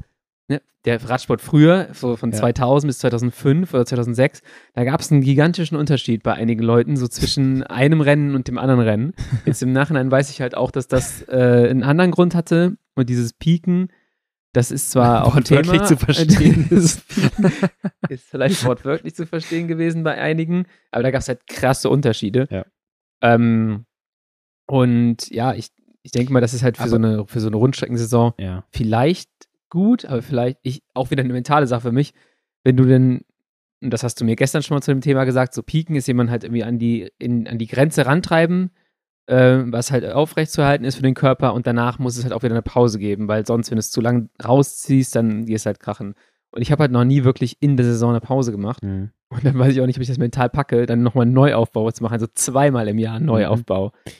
[0.47, 2.37] ne, der Radsport früher, so von ja.
[2.37, 4.41] 2000 bis 2005 oder 2006,
[4.73, 8.57] da gab es einen gigantischen Unterschied bei einigen Leuten, so zwischen einem Rennen und dem
[8.57, 9.13] anderen Rennen.
[9.45, 13.09] Jetzt im Nachhinein weiß ich halt auch, dass das äh, einen anderen Grund hatte und
[13.09, 13.89] dieses Pieken,
[14.53, 15.83] das ist zwar auch ein Thema.
[15.83, 16.67] zu verstehen.
[16.71, 17.03] ist
[18.29, 22.47] vielleicht wortwörtlich zu verstehen gewesen bei einigen, aber da gab es halt krasse Unterschiede.
[22.49, 22.65] Ja.
[23.21, 23.85] Ähm,
[24.67, 25.69] und ja, ich,
[26.03, 28.65] ich denke mal, das ist halt für, aber, so, eine, für so eine Rundstreckensaison ja.
[28.71, 29.29] vielleicht
[29.69, 32.13] gut, aber vielleicht ich, auch wieder eine mentale Sache für mich,
[32.63, 33.25] wenn du denn,
[33.81, 36.07] und das hast du mir gestern schon mal zu dem Thema gesagt, so Piken ist
[36.07, 38.71] jemand halt irgendwie an die, in, an die Grenze rantreiben,
[39.27, 42.61] was halt aufrechtzuerhalten ist für den Körper und danach muss es halt auch wieder eine
[42.61, 46.13] Pause geben, weil sonst, wenn du es zu lang rausziehst, dann gehst halt krachen.
[46.51, 48.83] Und ich habe halt noch nie wirklich in der Saison eine Pause gemacht.
[48.83, 49.09] Mhm.
[49.29, 51.91] Und dann weiß ich auch nicht, ob ich das mental packe, dann nochmal einen Neuaufbau
[51.91, 53.31] zu machen, also zweimal im Jahr einen mhm.
[53.31, 53.87] Neuaufbau.
[53.87, 54.11] Mhm.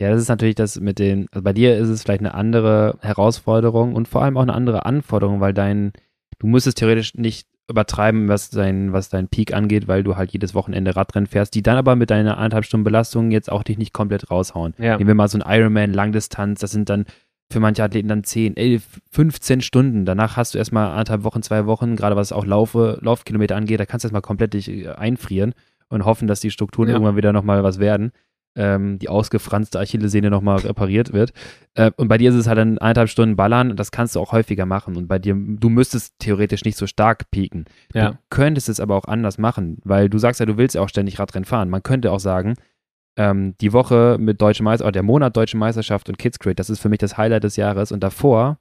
[0.00, 2.98] Ja, das ist natürlich das mit den, also bei dir ist es vielleicht eine andere
[3.00, 5.92] Herausforderung und vor allem auch eine andere Anforderung, weil dein,
[6.40, 10.54] du müsstest theoretisch nicht übertreiben, was dein, was dein Peak angeht, weil du halt jedes
[10.54, 13.92] Wochenende Radrennen fährst, die dann aber mit deiner anderthalb Stunden Belastung jetzt auch dich nicht
[13.92, 14.74] komplett raushauen.
[14.78, 14.96] Ja.
[14.96, 17.06] Nehmen wir mal so ein Ironman Langdistanz, das sind dann
[17.50, 20.04] für manche Athleten dann 10, 11, 15 Stunden.
[20.04, 23.86] Danach hast du erstmal anderthalb Wochen, zwei Wochen, gerade was auch Laufe, Laufkilometer angeht, da
[23.86, 25.54] kannst du erstmal komplett dich äh, einfrieren
[25.88, 26.94] und hoffen, dass die Strukturen ja.
[26.94, 28.12] irgendwann wieder nochmal was werden
[28.56, 31.32] ähm, die ausgefranste Achillessehne nochmal repariert wird.
[31.74, 34.32] Äh, und bei dir ist es halt dann eineinhalb Stunden ballern, das kannst du auch
[34.32, 34.96] häufiger machen.
[34.96, 37.64] Und bei dir, du müsstest theoretisch nicht so stark pieken.
[37.92, 38.10] Ja.
[38.10, 40.88] Du könntest es aber auch anders machen, weil du sagst ja, du willst ja auch
[40.88, 41.70] ständig Radrennen fahren.
[41.70, 42.54] Man könnte auch sagen,
[43.16, 46.70] ähm, die Woche mit Deutsche Meisterschaft, oder der Monat Deutsche Meisterschaft und Kids Crate, das
[46.70, 47.92] ist für mich das Highlight des Jahres.
[47.92, 48.58] Und davor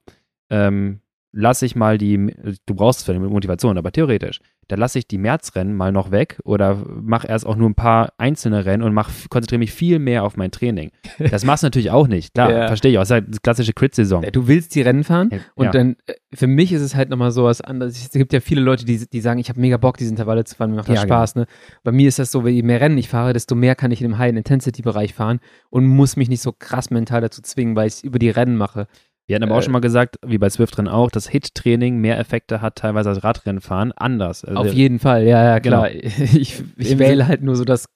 [0.49, 0.99] ähm,
[1.33, 2.33] lasse ich mal die,
[2.65, 6.11] du brauchst es für die Motivation, aber theoretisch, da lasse ich die Märzrennen mal noch
[6.11, 8.95] weg oder mache erst auch nur ein paar einzelne Rennen und
[9.29, 10.91] konzentriere mich viel mehr auf mein Training.
[11.33, 12.67] Das machst du natürlich auch nicht, klar, ja.
[12.67, 13.01] verstehe ich auch.
[13.01, 14.23] Das ist halt die klassische Crit-Saison.
[14.31, 15.39] Du willst die Rennen fahren ja.
[15.55, 17.97] und dann, äh, für mich ist es halt nochmal so was anderes.
[17.97, 20.55] Es gibt ja viele Leute, die, die sagen, ich habe mega Bock, diese Intervalle zu
[20.55, 21.33] fahren, mir macht das ja, Spaß.
[21.33, 21.45] Genau.
[21.45, 21.51] Ne?
[21.83, 24.09] Bei mir ist das so, je mehr Rennen ich fahre, desto mehr kann ich in
[24.09, 28.03] dem High-Intensity-Bereich fahren und muss mich nicht so krass mental dazu zwingen, weil ich es
[28.03, 28.87] über die Rennen mache.
[29.33, 32.19] Wir hatten aber auch äh, schon mal gesagt, wie bei Swift-Rennen auch, dass Hit-Training mehr
[32.19, 33.91] Effekte hat, teilweise als Radrennenfahren.
[33.93, 34.45] Anders.
[34.45, 35.89] Also auf jeden Fall, ja, ja, klar.
[35.93, 36.33] Genau.
[36.33, 37.87] Ich, ich wähle halt nur so das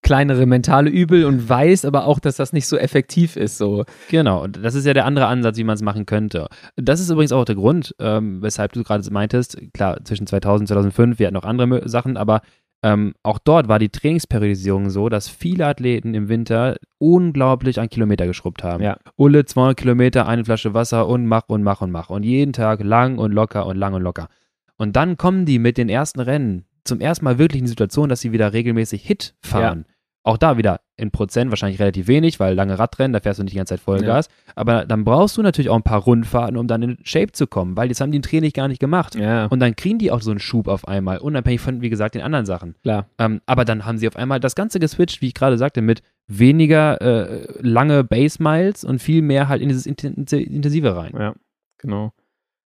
[0.00, 3.58] kleinere mentale Übel und weiß aber auch, dass das nicht so effektiv ist.
[3.58, 3.84] So.
[4.08, 6.48] Genau, und das ist ja der andere Ansatz, wie man es machen könnte.
[6.76, 10.66] Das ist übrigens auch der Grund, ähm, weshalb du gerade meintest, klar, zwischen 2000 und
[10.68, 12.40] 2005, wir hatten noch andere Sachen, aber
[12.82, 18.26] ähm, auch dort war die Trainingsperiodisierung so, dass viele Athleten im Winter unglaublich an Kilometer
[18.26, 18.82] geschrubbt haben.
[18.82, 18.98] Ja.
[19.16, 22.10] Ulle, 200 Kilometer, eine Flasche Wasser und mach und mach und mach.
[22.10, 24.28] Und jeden Tag lang und locker und lang und locker.
[24.76, 28.08] Und dann kommen die mit den ersten Rennen zum ersten Mal wirklich in die Situation,
[28.08, 29.84] dass sie wieder regelmäßig Hit fahren.
[29.86, 29.94] Ja.
[30.24, 33.52] Auch da wieder in Prozent wahrscheinlich relativ wenig, weil lange Radrennen, da fährst du nicht
[33.52, 34.26] die ganze Zeit Vollgas.
[34.26, 34.52] Ja.
[34.56, 37.76] Aber dann brauchst du natürlich auch ein paar Rundfahrten, um dann in Shape zu kommen,
[37.76, 39.14] weil das haben die im Training gar nicht gemacht.
[39.14, 39.46] Ja.
[39.46, 42.22] Und dann kriegen die auch so einen Schub auf einmal, unabhängig von, wie gesagt, den
[42.22, 42.74] anderen Sachen.
[42.82, 43.06] Klar.
[43.18, 46.02] Ähm, aber dann haben sie auf einmal das Ganze geswitcht, wie ich gerade sagte, mit
[46.26, 51.14] weniger äh, lange Base Miles und viel mehr halt in dieses Intensive rein.
[51.16, 51.34] Ja,
[51.78, 52.12] genau.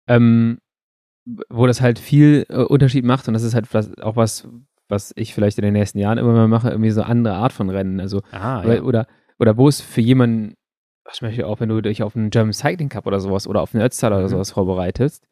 [0.07, 0.57] Ähm,
[1.49, 3.67] wo das halt viel äh, Unterschied macht und das ist halt
[4.01, 4.47] auch was,
[4.93, 7.51] was ich vielleicht in den nächsten Jahren immer mal mache, irgendwie so eine andere Art
[7.51, 7.99] von Rennen.
[7.99, 8.81] Also, Aha, oder, ja.
[8.83, 9.07] oder,
[9.39, 10.53] oder wo es für jemanden,
[11.03, 13.73] was möchte auch, wenn du dich auf einen German Cycling Cup oder sowas oder auf
[13.73, 14.21] einen Ötztaler mhm.
[14.21, 15.25] oder sowas vorbereitest,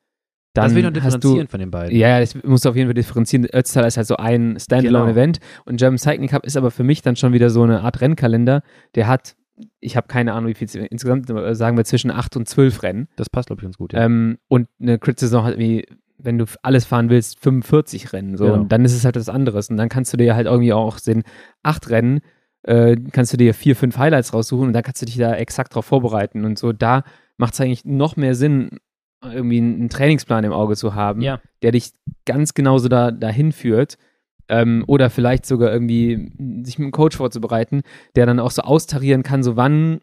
[0.54, 1.96] dann das will ich noch differenzieren du, von den beiden.
[1.98, 3.46] Ja, das musst du auf jeden Fall differenzieren.
[3.46, 5.62] Ötztaler ist halt so ein Standalone-Event genau.
[5.66, 8.62] und German Cycling Cup ist aber für mich dann schon wieder so eine Art Rennkalender.
[8.96, 9.36] Der hat,
[9.80, 13.08] ich habe keine Ahnung, wie viel insgesamt sagen wir zwischen acht und zwölf Rennen.
[13.16, 13.94] Das passt, glaube ich, ganz gut.
[13.94, 14.04] Ja.
[14.04, 15.86] Ähm, und eine Crit-Saison hat irgendwie
[16.24, 18.38] wenn du alles fahren willst, 45 Rennen.
[18.38, 18.46] So.
[18.46, 18.56] Genau.
[18.58, 19.70] Und dann ist es halt was anderes.
[19.70, 21.24] Und dann kannst du dir halt irgendwie auch sehen,
[21.64, 22.22] acht Rennen,
[22.64, 25.76] äh, kannst du dir vier, fünf Highlights raussuchen und dann kannst du dich da exakt
[25.76, 26.46] drauf vorbereiten.
[26.46, 27.04] Und so, da
[27.38, 28.78] macht es eigentlich noch mehr Sinn,
[29.24, 31.40] irgendwie einen Trainingsplan im Auge zu haben, ja.
[31.62, 31.92] der dich
[32.26, 33.98] ganz genauso da, dahin führt.
[34.50, 36.32] Ähm, oder vielleicht sogar irgendwie
[36.66, 37.84] sich mit einem Coach vorzubereiten,
[38.16, 40.02] der dann auch so austarieren kann, so wann,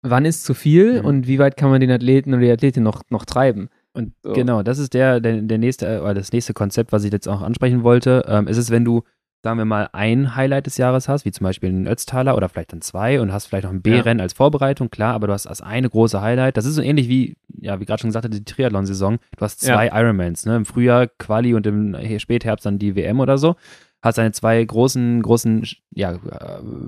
[0.00, 1.06] wann ist zu viel mhm.
[1.06, 3.68] und wie weit kann man den Athleten oder die Athletin noch, noch treiben.
[3.98, 4.32] Und so.
[4.32, 7.28] genau, das ist der, der, der nächste, äh, oder das nächste Konzept, was ich jetzt
[7.28, 8.24] auch ansprechen wollte.
[8.28, 9.02] Ähm, ist es, wenn du,
[9.42, 12.72] sagen wir mal, ein Highlight des Jahres hast, wie zum Beispiel einen Ötztaler oder vielleicht
[12.72, 14.22] dann zwei und hast vielleicht noch ein B-Rennen ja.
[14.22, 16.56] als Vorbereitung, klar, aber du hast als eine große Highlight.
[16.56, 19.18] Das ist so ähnlich wie, ja, wie gerade schon gesagt hatte, die Triathlon-Saison.
[19.36, 20.00] Du hast zwei ja.
[20.00, 20.54] Ironmans, ne?
[20.54, 23.56] Im Frühjahr Quali und im Spätherbst dann die WM oder so.
[24.00, 26.18] Hast deine zwei großen, großen, ja, äh,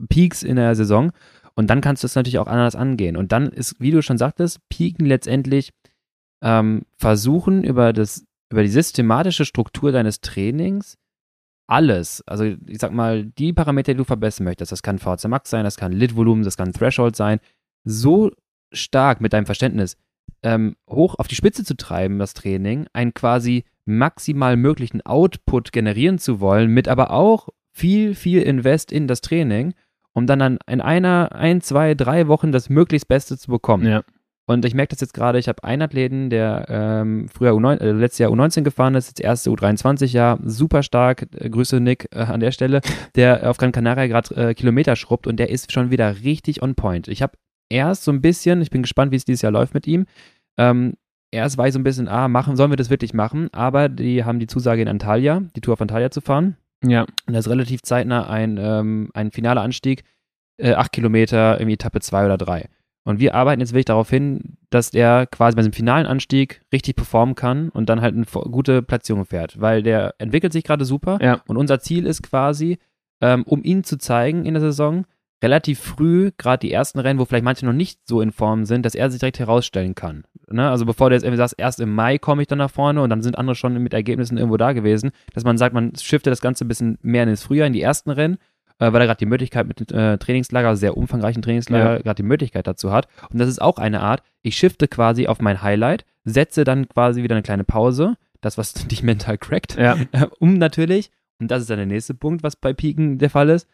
[0.08, 1.10] Peaks in der Saison.
[1.56, 3.16] Und dann kannst du es natürlich auch anders angehen.
[3.16, 5.72] Und dann ist, wie du schon sagtest, Peaken letztendlich
[6.42, 10.96] ähm, versuchen, über, das, über die systematische Struktur deines Trainings
[11.70, 15.50] alles, also ich sag mal, die Parameter, die du verbessern möchtest, das kann VHC Max
[15.50, 17.38] sein, das kann Lit-Volumen, das kann Threshold sein,
[17.84, 18.32] so
[18.72, 19.96] stark mit deinem Verständnis
[20.42, 26.18] ähm, hoch auf die Spitze zu treiben, das Training, einen quasi maximal möglichen Output generieren
[26.18, 29.74] zu wollen, mit aber auch viel, viel Invest in das Training,
[30.12, 33.86] um dann, dann in einer, ein, zwei, drei Wochen das möglichst Beste zu bekommen.
[33.86, 34.02] Ja.
[34.50, 37.92] Und ich merke das jetzt gerade, ich habe einen Athleten, der ähm, früher U9, äh,
[37.92, 42.40] letztes Jahr U19 gefahren ist, jetzt erste U23-Jahr, super stark, äh, Grüße Nick äh, an
[42.40, 42.80] der Stelle,
[43.14, 46.74] der auf Gran Canaria gerade äh, Kilometer schrubbt und der ist schon wieder richtig on
[46.74, 47.06] point.
[47.06, 47.34] Ich habe
[47.68, 50.06] erst so ein bisschen, ich bin gespannt, wie es dieses Jahr läuft mit ihm,
[50.58, 50.94] ähm,
[51.30, 53.50] erst war ich so ein bisschen, ah, machen, sollen wir das wirklich machen?
[53.52, 56.56] Aber die haben die Zusage in Antalya, die Tour auf Antalya zu fahren.
[56.84, 57.02] Ja.
[57.02, 60.02] Und da ist relativ zeitnah ein, ähm, ein finaler Anstieg,
[60.56, 62.68] äh, acht Kilometer, irgendwie Etappe zwei oder drei.
[63.04, 66.96] Und wir arbeiten jetzt wirklich darauf hin, dass er quasi bei diesem finalen Anstieg richtig
[66.96, 71.18] performen kann und dann halt eine gute Platzierung fährt, weil der entwickelt sich gerade super.
[71.22, 71.40] Ja.
[71.46, 72.78] Und unser Ziel ist quasi,
[73.20, 75.06] ähm, um ihn zu zeigen in der Saison,
[75.42, 78.84] relativ früh, gerade die ersten Rennen, wo vielleicht manche noch nicht so in Form sind,
[78.84, 80.24] dass er sich direkt herausstellen kann.
[80.50, 80.68] Ne?
[80.68, 83.10] Also bevor du jetzt irgendwie sagst, erst im Mai komme ich dann nach vorne und
[83.10, 86.42] dann sind andere schon mit Ergebnissen irgendwo da gewesen, dass man sagt, man shiftet das
[86.42, 88.36] Ganze ein bisschen mehr ins Frühjahr, in die ersten Rennen,
[88.80, 92.02] weil er gerade die Möglichkeit mit äh, Trainingslager, sehr umfangreichen Trainingslager, ja.
[92.02, 93.08] gerade die Möglichkeit dazu hat.
[93.30, 97.22] Und das ist auch eine Art, ich shifte quasi auf mein Highlight, setze dann quasi
[97.22, 99.96] wieder eine kleine Pause, das, was dich mental crackt, ja.
[100.12, 103.48] äh, um natürlich, und das ist dann der nächste Punkt, was bei Piken der Fall
[103.50, 103.68] ist,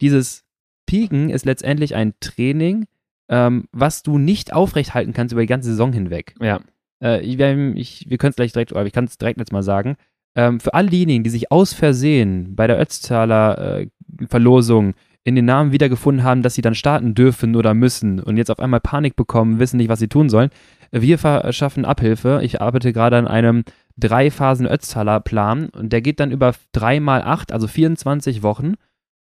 [0.00, 0.44] dieses
[0.86, 2.86] Piken ist letztendlich ein Training,
[3.28, 6.34] ähm, was du nicht aufrechthalten kannst über die ganze Saison hinweg.
[6.40, 6.60] Ja.
[7.02, 9.62] Äh, ich, ich, wir können es gleich direkt, oder ich kann es direkt jetzt mal
[9.62, 9.96] sagen.
[10.38, 13.88] Ähm, für all diejenigen, die sich aus Versehen bei der Ötztaler äh,
[14.28, 18.52] Verlosung in den Namen wiedergefunden haben, dass sie dann starten dürfen oder müssen und jetzt
[18.52, 20.50] auf einmal Panik bekommen, wissen nicht, was sie tun sollen.
[20.92, 22.38] Wir verschaffen Abhilfe.
[22.44, 23.64] Ich arbeite gerade an einem
[23.96, 28.74] drei Phasen Ötztaler Plan und der geht dann über drei mal acht, also 24 Wochen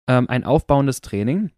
[0.08, 1.52] ähm, ein aufbauendes Training,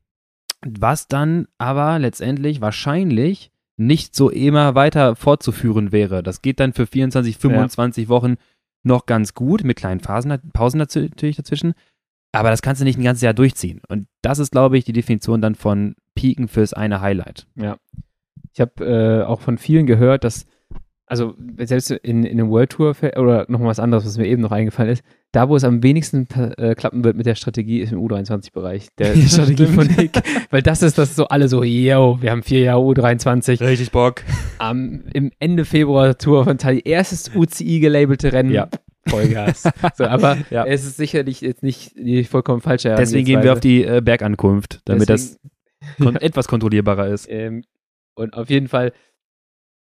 [0.65, 6.23] was dann aber letztendlich wahrscheinlich nicht so immer weiter fortzuführen wäre.
[6.23, 8.09] Das geht dann für 24, 25 ja.
[8.09, 8.35] Wochen
[8.83, 11.73] noch ganz gut, mit kleinen Phasen, Pausen natürlich dazwischen.
[12.31, 13.81] Aber das kannst du nicht ein ganzes Jahr durchziehen.
[13.87, 17.47] Und das ist, glaube ich, die Definition dann von Peaken fürs eine Highlight.
[17.55, 17.77] Ja.
[18.53, 20.45] Ich habe äh, auch von vielen gehört, dass
[21.05, 24.51] also selbst in, in einem World Tour oder noch was anderes, was mir eben noch
[24.51, 26.27] eingefallen ist, da wo es am wenigsten
[26.57, 28.87] äh, klappen wird mit der Strategie, ist im U23-Bereich.
[28.97, 30.11] Der Strategie von Nick.
[30.49, 33.59] Weil das ist das so alle so, yo, wir haben vier Jahre U23.
[33.59, 34.21] Richtig Bock.
[34.59, 38.51] Am, Im Ende Februar Tour von Tali, erstes UCI gelabelte Rennen.
[38.51, 38.69] Ja.
[39.07, 39.63] Vollgas.
[39.95, 40.65] so, aber ja.
[40.65, 44.81] es ist sicherlich jetzt nicht die vollkommen falsche Deswegen gehen wir auf die äh, Bergankunft,
[44.85, 46.21] damit Deswegen, das kon ja.
[46.21, 47.27] etwas kontrollierbarer ist.
[47.29, 47.63] Ähm,
[48.15, 48.93] und auf jeden Fall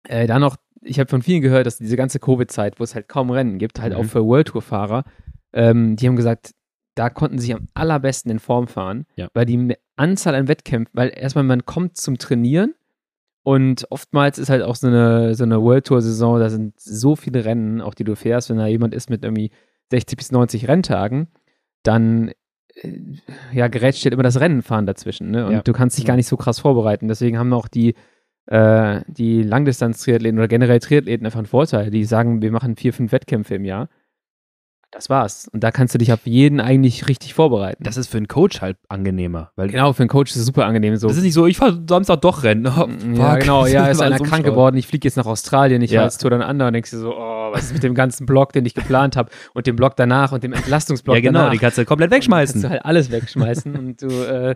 [0.07, 3.07] äh, da noch ich habe von vielen gehört, dass diese ganze Covid-Zeit, wo es halt
[3.07, 3.99] kaum Rennen gibt, halt mhm.
[3.99, 5.03] auch für World Tour-Fahrer,
[5.53, 6.51] ähm, die haben gesagt,
[6.95, 9.29] da konnten sie am allerbesten in Form fahren, ja.
[9.33, 12.73] weil die Anzahl an Wettkämpfen, weil erstmal man kommt zum Trainieren
[13.43, 17.45] und oftmals ist halt auch so eine, so eine World Tour-Saison, da sind so viele
[17.45, 19.51] Rennen, auch die du fährst, wenn da jemand ist mit irgendwie
[19.91, 21.29] 60 bis 90 Renntagen,
[21.83, 22.31] dann
[22.75, 22.99] äh,
[23.53, 25.45] ja, gerät steht immer das Rennenfahren dazwischen, ne?
[25.45, 25.61] Und ja.
[25.61, 27.07] du kannst dich gar nicht so krass vorbereiten.
[27.07, 27.95] Deswegen haben auch die
[28.49, 31.91] äh, die Langdistanz-Triathleten oder generell Triathleten einfach einen Vorteil.
[31.91, 33.89] Die sagen, wir machen vier, fünf Wettkämpfe im Jahr.
[34.91, 35.47] Das war's.
[35.53, 37.83] Und da kannst du dich auf jeden eigentlich richtig vorbereiten.
[37.83, 39.51] Das ist für einen Coach halt angenehmer.
[39.55, 40.95] Weil genau, für einen Coach ist es super angenehm.
[40.95, 41.07] So.
[41.07, 42.65] Das ist nicht so, ich fahr Samstag doch rennen.
[42.65, 43.67] Oh, ja, genau.
[43.67, 44.77] Ja, ist einer krank geworden.
[44.77, 45.83] Ich fliege jetzt nach Australien.
[45.83, 46.03] Ich ja.
[46.03, 46.69] jetzt Tour dann anderen.
[46.69, 49.29] Und denkst du so, oh, was ist mit dem ganzen Block, den ich geplant habe
[49.53, 51.39] und dem Block danach und dem Entlastungsblock Ja, genau.
[51.39, 51.51] Danach.
[51.51, 52.53] Die kannst du komplett wegschmeißen.
[52.53, 54.55] kannst du halt alles wegschmeißen und du äh,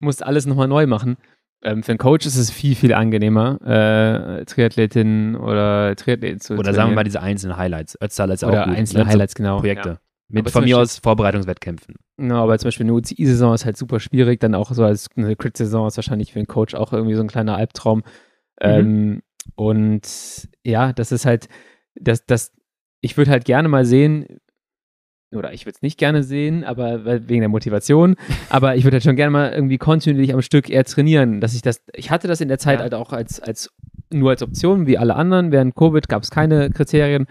[0.00, 1.18] musst alles nochmal neu machen.
[1.62, 6.72] Ähm, für einen Coach ist es viel, viel angenehmer, äh, Triathletin oder Triathleten zu Oder
[6.72, 8.00] sagen wir mal diese einzelnen Highlights.
[8.00, 8.76] Ötztal ist oder auch gut.
[8.76, 9.10] einzelne ne?
[9.10, 9.58] Highlights, genau.
[9.58, 9.88] Projekte.
[9.88, 9.98] Ja.
[10.30, 11.96] Mit von mir aus Vorbereitungswettkämpfen.
[12.18, 14.40] Genau, aber zum Beispiel eine UCI-Saison ist halt super schwierig.
[14.40, 17.28] Dann auch so als eine Crit-Saison ist wahrscheinlich für einen Coach auch irgendwie so ein
[17.28, 17.98] kleiner Albtraum.
[17.98, 18.02] Mhm.
[18.60, 19.22] Ähm,
[19.54, 21.48] und ja, das ist halt,
[21.94, 22.52] das, das,
[23.00, 24.38] ich würde halt gerne mal sehen,
[25.34, 28.16] oder ich würde es nicht gerne sehen, aber wegen der Motivation,
[28.50, 31.62] aber ich würde halt schon gerne mal irgendwie kontinuierlich am Stück eher trainieren, dass ich
[31.62, 32.82] das, ich hatte das in der Zeit ja.
[32.82, 33.70] halt auch als, als,
[34.10, 37.26] nur als Option, wie alle anderen, während Covid gab es keine Kriterien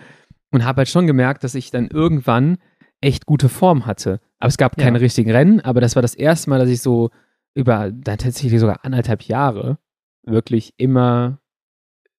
[0.51, 2.57] und habe halt schon gemerkt, dass ich dann irgendwann
[3.01, 4.19] echt gute Form hatte.
[4.39, 5.01] Aber es gab keine ja.
[5.01, 7.09] richtigen Rennen, aber das war das erste Mal, dass ich so
[7.55, 9.79] über, dann tatsächlich sogar anderthalb Jahre
[10.23, 11.39] wirklich immer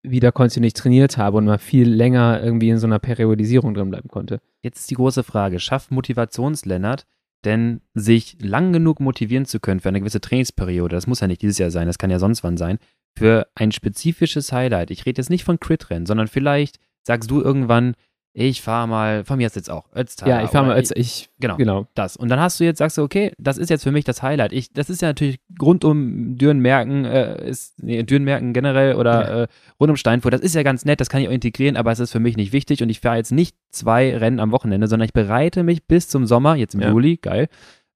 [0.03, 4.09] wieder kontinuierlich trainiert habe und mal viel länger irgendwie in so einer Periodisierung drin bleiben
[4.09, 4.41] konnte.
[4.63, 7.05] Jetzt ist die große Frage, schafft Motivationslennart
[7.45, 11.43] denn sich lang genug motivieren zu können für eine gewisse Trainingsperiode, das muss ja nicht
[11.43, 12.79] dieses Jahr sein, das kann ja sonst wann sein,
[13.17, 14.91] für ein spezifisches Highlight.
[14.91, 17.95] Ich rede jetzt nicht von Crit-Rennen, sondern vielleicht sagst du irgendwann,
[18.33, 20.39] ich fahre mal, von mir ist jetzt auch Ötztaler.
[20.39, 22.17] Ja, ich fahre mal Ötz, ich, genau, genau, das.
[22.17, 24.53] Und dann hast du jetzt, sagst du, okay, das ist jetzt für mich das Highlight.
[24.53, 29.43] Ich, das ist ja natürlich rund um Dürrenmerken, äh, ist, nee, Dürrenmerken generell oder ja.
[29.43, 29.49] äh,
[29.81, 31.99] rund um Steinfurt, das ist ja ganz nett, das kann ich auch integrieren, aber es
[31.99, 35.07] ist für mich nicht wichtig und ich fahre jetzt nicht zwei Rennen am Wochenende, sondern
[35.07, 36.91] ich bereite mich bis zum Sommer, jetzt im ja.
[36.91, 37.49] Juli, geil,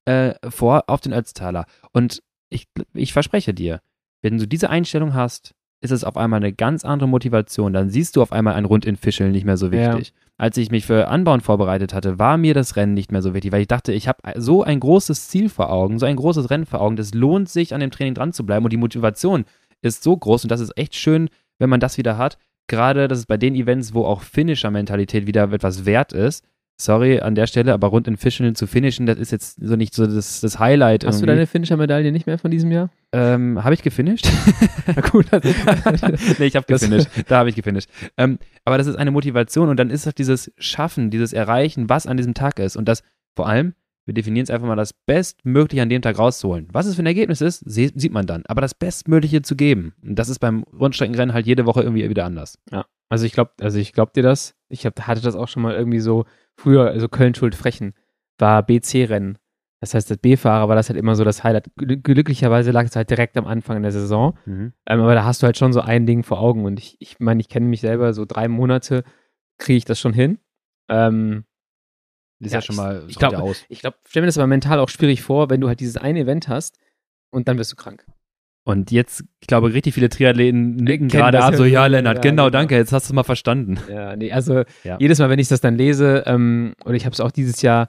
[0.07, 1.67] äh, vor auf den Ötztaler.
[1.93, 3.81] Und ich, ich verspreche dir,
[4.23, 7.73] wenn du diese Einstellung hast, ist es auf einmal eine ganz andere Motivation.
[7.73, 10.09] Dann siehst du auf einmal ein Rund in Fischeln nicht mehr so wichtig.
[10.09, 10.22] Ja.
[10.43, 13.53] Als ich mich für Anbauen vorbereitet hatte, war mir das Rennen nicht mehr so wichtig,
[13.53, 16.67] weil ich dachte, ich habe so ein großes Ziel vor Augen, so ein großes Rennen
[16.67, 16.97] vor Augen.
[16.97, 19.45] Das lohnt sich, an dem Training dran zu bleiben und die Motivation
[19.83, 21.29] ist so groß und das ist echt schön,
[21.61, 22.39] wenn man das wieder hat.
[22.67, 26.45] Gerade, das ist bei den Events, wo auch Finisher-Mentalität wieder etwas wert ist,
[26.77, 29.95] sorry an der Stelle, aber rund in Fischeln zu finishen, das ist jetzt so nicht
[29.95, 31.05] so das, das Highlight.
[31.05, 31.27] Hast irgendwie.
[31.27, 32.91] du deine Finisher-Medaille nicht mehr von diesem Jahr?
[33.13, 34.29] Ähm, habe ich gefinisht?
[34.87, 35.27] Na gut.
[36.39, 37.09] nee, ich habe gefinisht.
[37.29, 37.89] Da habe ich gefinisht.
[38.17, 42.07] Ähm, aber das ist eine Motivation und dann ist das dieses Schaffen, dieses Erreichen, was
[42.07, 42.77] an diesem Tag ist.
[42.77, 43.03] Und das
[43.35, 46.69] vor allem, wir definieren es einfach mal, das Bestmögliche an dem Tag rauszuholen.
[46.73, 48.43] Was es für ein Ergebnis ist, sieht man dann.
[48.47, 49.95] Aber das Bestmögliche zu geben.
[50.03, 52.59] Und das ist beim Rundstreckenrennen halt jede Woche irgendwie wieder anders.
[52.71, 52.85] Ja.
[53.09, 54.55] Also ich glaube, also ich glaube dir das.
[54.69, 56.25] Ich hab, hatte das auch schon mal irgendwie so
[56.57, 57.95] früher, also Köln-Schuld-Frechen,
[58.39, 59.39] war BC-Rennen.
[59.81, 61.71] Das heißt, als B-Fahrer war das halt immer so das Highlight.
[61.77, 64.39] Glücklicherweise lag es halt direkt am Anfang der Saison.
[64.47, 64.73] Mhm.
[64.87, 66.65] Ähm, aber da hast du halt schon so ein Ding vor Augen.
[66.65, 69.03] Und ich, ich meine, ich kenne mich selber, so drei Monate
[69.59, 70.39] kriege ich das schon hin.
[70.89, 71.45] Ähm,
[72.39, 73.65] ist ja, ja schon mal ich, ich glaube, aus.
[73.69, 76.21] Ich glaube, stell mir das aber mental auch schwierig vor, wenn du halt dieses eine
[76.21, 76.79] Event hast
[77.31, 78.07] und dann wirst du krank.
[78.65, 82.45] Und jetzt, ich glaube, richtig viele Triathleten nicken gerade ab, so, ja, Lennart, ja, genau,
[82.45, 83.79] genau, danke, jetzt hast du mal verstanden.
[83.91, 84.97] Ja, nee, also ja.
[85.01, 87.89] jedes Mal, wenn ich das dann lese, ähm, und ich habe es auch dieses Jahr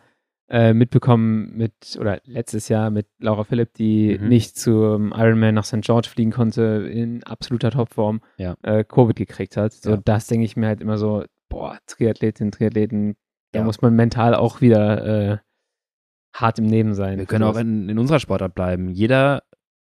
[0.49, 4.28] äh, mitbekommen mit, oder letztes Jahr mit Laura Philipp, die mhm.
[4.28, 5.82] nicht zum Ironman nach St.
[5.82, 8.55] George fliegen konnte, in absoluter Topform, ja.
[8.63, 9.74] äh, Covid gekriegt hat.
[9.74, 13.15] So, das denke ich mir halt immer so, boah, Triathletin, Triathleten,
[13.51, 15.38] da muss man mental auch wieder äh,
[16.36, 17.19] hart im Neben sein.
[17.19, 18.89] Wir können auch in, in unserer Sportart bleiben.
[18.89, 19.43] Jeder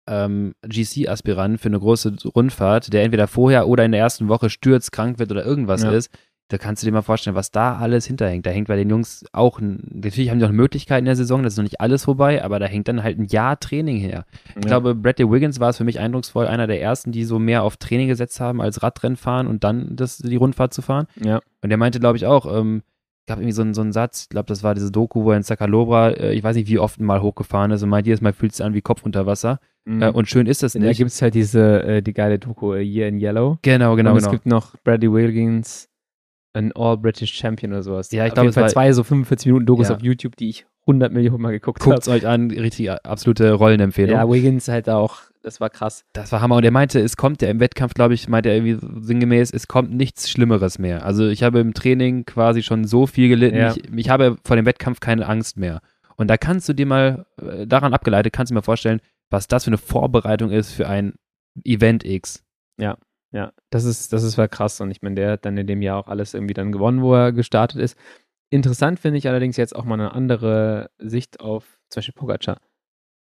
[0.08, 4.92] ähm, GC-Aspirant für eine große Rundfahrt, der entweder vorher oder in der ersten Woche stürzt,
[4.92, 5.92] krank wird oder irgendwas ja.
[5.92, 6.10] ist,
[6.50, 8.46] da kannst du dir mal vorstellen, was da alles hinterhängt.
[8.46, 11.54] Da hängt bei den Jungs auch, natürlich haben die noch Möglichkeiten in der Saison, das
[11.54, 14.26] ist noch nicht alles vorbei, aber da hängt dann halt ein Jahr Training her.
[14.50, 14.70] Ich ja.
[14.70, 17.76] glaube, Bradley Wiggins war es für mich eindrucksvoll, einer der ersten, die so mehr auf
[17.76, 21.08] Training gesetzt haben, als Radrennen fahren und dann das, die Rundfahrt zu fahren.
[21.22, 21.42] Ja.
[21.62, 22.82] Und der meinte, glaube ich, auch, ähm,
[23.28, 25.38] gab irgendwie so einen, so einen Satz, ich glaube, das war diese Doku, wo er
[25.38, 28.34] in Sakalobra, äh, ich weiß nicht, wie oft mal hochgefahren ist und meint, jedes Mal
[28.34, 29.60] fühlt es sich an wie Kopf unter Wasser.
[29.86, 30.02] Mhm.
[30.02, 30.88] Äh, und schön ist das nicht.
[30.88, 33.60] Da gibt es halt diese, äh, die geile Doku, Year in Yellow.
[33.62, 34.32] Genau, genau, und es genau.
[34.32, 35.90] gibt noch Bradley Wiggins,
[36.54, 38.12] ein All-British Champion oder sowas.
[38.12, 39.96] Ja, ich glaube, es war zwei so 45 Minuten Dokus ja.
[39.96, 41.96] auf YouTube, die ich 100 Millionen Mal geguckt habe.
[41.96, 44.16] Guckt euch an, richtig absolute Rollenempfehlung.
[44.16, 46.06] Ja, Wiggins halt auch, das war krass.
[46.14, 46.56] Das war Hammer.
[46.56, 49.68] Und er meinte, es kommt ja im Wettkampf, glaube ich, meinte er irgendwie sinngemäß, es
[49.68, 51.06] kommt nichts Schlimmeres mehr.
[51.06, 53.58] Also ich habe im Training quasi schon so viel gelitten.
[53.58, 53.76] Ja.
[53.76, 55.82] Ich, ich habe vor dem Wettkampf keine Angst mehr.
[56.16, 59.48] Und da kannst du dir mal, äh, daran abgeleitet, kannst du dir mal vorstellen, was
[59.48, 61.14] das für eine Vorbereitung ist für ein
[61.64, 62.44] Event X.
[62.80, 62.98] Ja,
[63.32, 64.82] ja, das ist, das ist war krass.
[64.82, 67.14] Und ich meine, der hat dann in dem Jahr auch alles irgendwie dann gewonnen, wo
[67.14, 67.98] er gestartet ist.
[68.50, 72.60] Interessant finde ich allerdings jetzt auch mal eine andere Sicht auf zum Beispiel Pogacar.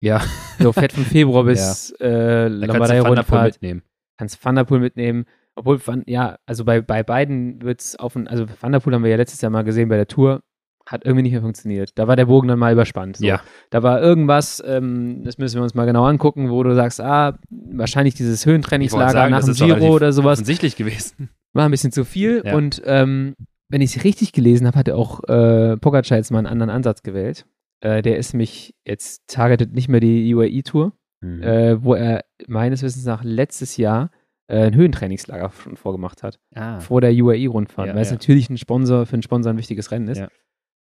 [0.01, 0.23] Ja.
[0.59, 2.07] So fährt von Februar bis ja.
[2.07, 3.55] äh, Lombardei-Rundfahrt.
[3.55, 3.83] mitnehmen.
[4.19, 5.25] Kannst Van der Poel mitnehmen.
[5.55, 9.03] Obwohl, Van, ja, also bei, bei beiden wird es auf, also Van der Poel haben
[9.03, 10.43] wir ja letztes Jahr mal gesehen bei der Tour,
[10.87, 11.93] hat irgendwie nicht mehr funktioniert.
[11.97, 13.19] Da war der Bogen dann mal überspannt.
[13.19, 13.27] So.
[13.27, 13.41] Ja.
[13.71, 17.39] Da war irgendwas, ähm, das müssen wir uns mal genau angucken, wo du sagst, ah,
[17.51, 20.39] wahrscheinlich dieses Höhentrainingslager sagen, nach dem Giro oder sowas.
[20.39, 21.31] Offensichtlich gewesen.
[21.53, 22.55] War ein bisschen zu viel ja.
[22.55, 23.35] und ähm,
[23.69, 26.71] wenn ich es richtig gelesen habe, hat er auch äh, Pogacar jetzt mal einen anderen
[26.71, 27.47] Ansatz gewählt.
[27.81, 31.43] Äh, der ist mich jetzt targetet nicht mehr die UAE-Tour, mhm.
[31.43, 34.11] äh, wo er meines Wissens nach letztes Jahr
[34.49, 36.39] äh, ein Höhentrainingslager schon vorgemacht hat.
[36.55, 36.81] Ah.
[36.81, 40.09] Vor der UAE-Rundfahrt, ja, weil es natürlich ein Sponsor für einen Sponsor ein wichtiges Rennen
[40.09, 40.19] ist.
[40.19, 40.29] Ja.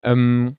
[0.03, 0.57] Ähm,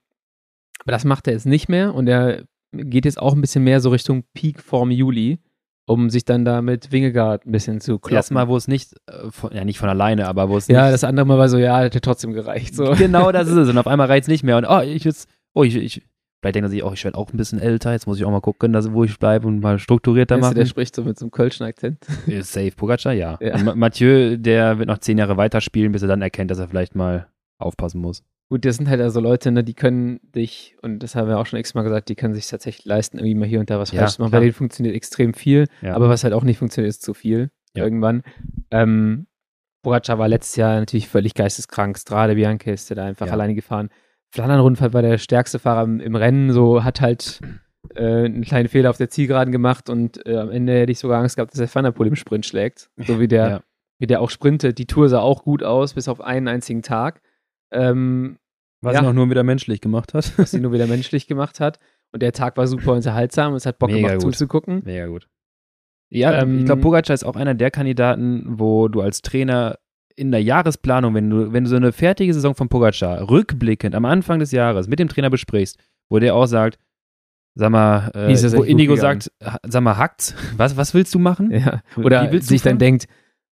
[0.80, 3.80] aber das macht er jetzt nicht mehr und er geht jetzt auch ein bisschen mehr
[3.80, 5.38] so Richtung Peak Form Juli
[5.86, 8.16] um sich dann da mit Wingegaard ein bisschen zu kloppen.
[8.16, 11.04] Erstmal, wo es nicht, äh, von, ja nicht von alleine, aber wo es Ja, das
[11.04, 12.74] andere Mal war so, ja, hätte trotzdem gereicht.
[12.74, 12.92] So.
[12.96, 13.68] Genau das ist es.
[13.68, 14.56] Und auf einmal reicht es nicht mehr.
[14.56, 16.02] Und oh, ich jetzt, oh, ich, ich
[16.42, 18.30] vielleicht denkt er sich, oh, ich werde auch ein bisschen älter, jetzt muss ich auch
[18.30, 20.56] mal gucken, dass, wo ich bleibe und mal strukturierter machen.
[20.56, 22.04] Der spricht so mit so einem Kölschen Akzent.
[22.40, 23.38] Safe Pogacar, ja.
[23.40, 23.74] ja.
[23.74, 27.28] Mathieu, der wird noch zehn Jahre weiterspielen, bis er dann erkennt, dass er vielleicht mal
[27.58, 28.24] aufpassen muss.
[28.50, 31.46] Gut, das sind halt also Leute, ne, die können dich, und das haben wir auch
[31.46, 34.00] schon x-mal gesagt, die können sich tatsächlich leisten, irgendwie mal hier und da was ja,
[34.00, 34.32] falsch zu machen.
[34.32, 35.94] Bei denen funktioniert extrem viel, ja.
[35.94, 37.84] aber was halt auch nicht funktioniert, ist zu viel ja.
[37.84, 38.22] irgendwann.
[38.70, 39.26] Ähm,
[39.82, 41.96] Pogacar war letztes Jahr natürlich völlig geisteskrank.
[41.98, 43.88] Strade Bianca ist da einfach alleine gefahren.
[44.32, 47.40] Flandern-Rundfahrt war der stärkste Fahrer im, im Rennen, so hat halt
[47.94, 51.20] äh, einen kleinen Fehler auf der Zielgeraden gemacht und äh, am Ende hätte ich sogar
[51.20, 52.90] Angst gehabt, dass der Van der Poel im Sprint schlägt.
[52.96, 53.62] So wie der,
[53.98, 54.78] wie der auch sprintet.
[54.78, 57.20] Die Tour sah auch gut aus, bis auf einen einzigen Tag.
[57.70, 58.38] Ähm,
[58.80, 60.32] was ja, sie noch nur wieder menschlich gemacht hat.
[60.38, 61.78] Was sie nur wieder menschlich gemacht hat.
[62.10, 64.34] Und der Tag war super unterhaltsam und es hat Bock Mega gemacht gut.
[64.34, 64.82] zuzugucken.
[64.84, 65.28] Mega gut.
[66.10, 69.78] Ja, ähm, ich glaube, Pogacar ist auch einer der Kandidaten, wo du als Trainer
[70.16, 74.04] in der Jahresplanung, wenn du, wenn du so eine fertige Saison von Pogacar rückblickend am
[74.04, 76.78] Anfang des Jahres mit dem Trainer besprichst, wo der auch sagt,
[77.54, 79.30] sag mal, äh, wo Indigo sagt,
[79.64, 81.50] sag mal, hackt's, was, was willst du machen?
[81.50, 81.82] Ja.
[81.96, 83.06] Oder sich dann denkt,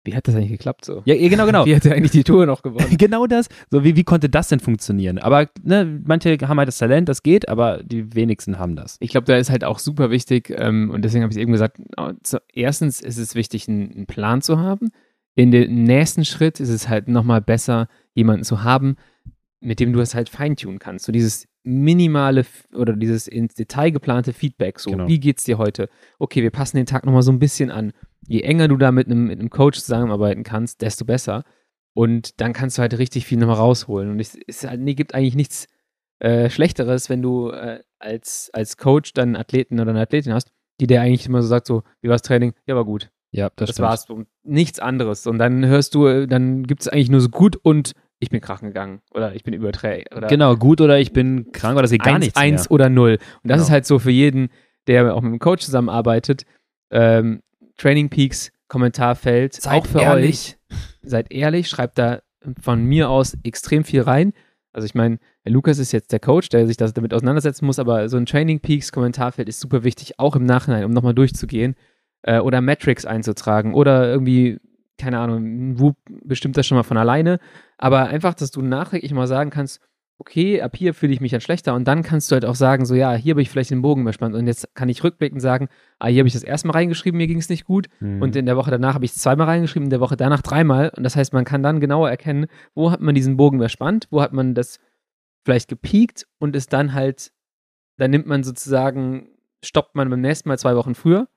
[0.06, 1.02] wie hat das eigentlich geklappt so?
[1.06, 1.66] Ja, genau, genau.
[1.66, 2.86] Wie hat er eigentlich die Tour noch gewonnen?
[2.98, 3.48] genau das.
[3.72, 5.18] So, wie, wie konnte das denn funktionieren?
[5.18, 8.98] Aber ne, manche haben halt das Talent, das geht, aber die wenigsten haben das.
[9.00, 11.82] Ich glaube, da ist halt auch super wichtig, ähm, und deswegen habe ich eben gesagt,
[12.22, 14.92] zu, erstens ist es wichtig, einen, einen Plan zu haben.
[15.36, 18.96] In dem nächsten Schritt ist es halt nochmal besser, jemanden zu haben,
[19.60, 21.06] mit dem du es halt feintunen kannst.
[21.06, 24.80] So dieses minimale oder dieses ins Detail geplante Feedback.
[24.80, 25.08] So, genau.
[25.08, 25.90] wie geht's dir heute?
[26.20, 27.92] Okay, wir passen den Tag nochmal so ein bisschen an
[28.28, 31.44] je enger du da mit einem, mit einem Coach zusammenarbeiten kannst, desto besser.
[31.94, 34.10] Und dann kannst du halt richtig viel nochmal rausholen.
[34.12, 35.68] Und es, es halt, nee, gibt eigentlich nichts
[36.20, 40.52] äh, Schlechteres, wenn du äh, als, als Coach dann einen Athleten oder eine Athletin hast,
[40.80, 42.54] die dir eigentlich immer so sagt: so, wie war das Training?
[42.66, 43.12] Ja, war gut.
[43.36, 44.10] Ja, das, das war's.
[44.10, 45.28] Und nichts anderes.
[45.28, 48.40] Und dann hörst du, äh, dann gibt es eigentlich nur so gut und ich bin
[48.40, 50.10] krachen gegangen oder ich bin überträgt.
[50.30, 52.38] Genau, gut oder ich bin krank oder es geht gar nichts.
[52.38, 53.18] Eins oder null.
[53.44, 53.64] Und das genau.
[53.64, 54.50] ist halt so für jeden,
[54.88, 56.44] der auch mit einem Coach zusammenarbeitet,
[56.92, 57.42] ähm,
[57.78, 59.54] Training Peaks Kommentarfeld.
[59.56, 60.56] Seid auch für ehrlich.
[60.72, 60.78] euch.
[61.04, 62.22] Seid ehrlich, schreibt da
[62.62, 64.32] von mir aus extrem viel rein.
[64.72, 68.08] Also ich meine, Lukas ist jetzt der Coach, der sich das damit auseinandersetzen muss, aber
[68.08, 71.76] so ein Training Peaks Kommentarfeld ist super wichtig, auch im Nachhinein, um nochmal durchzugehen
[72.26, 74.60] äh, oder Metrics einzutragen oder irgendwie,
[74.98, 77.40] keine Ahnung, Whoop bestimmt das schon mal von alleine,
[77.78, 79.80] aber einfach, dass du nachträglich mal sagen kannst,
[80.18, 81.74] okay, ab hier fühle ich mich dann schlechter.
[81.74, 84.04] Und dann kannst du halt auch sagen, so ja, hier habe ich vielleicht den Bogen
[84.04, 84.34] überspannt.
[84.34, 85.68] Und jetzt kann ich rückblickend sagen,
[86.00, 87.88] ah, hier habe ich das erste Mal reingeschrieben, mir ging es nicht gut.
[88.00, 88.22] Mhm.
[88.22, 90.92] und in der Woche danach habe ich es zweimal reingeschrieben, in der Woche danach dreimal.
[90.96, 94.22] Und das heißt, man kann dann genauer erkennen, wo hat man diesen Bogen überspannt, wo
[94.22, 94.80] hat man das
[95.44, 97.32] vielleicht gepiekt und ist dann halt,
[97.98, 99.28] dann nimmt man sozusagen,
[99.62, 101.28] stoppt man beim nächsten Mal zwei Wochen früher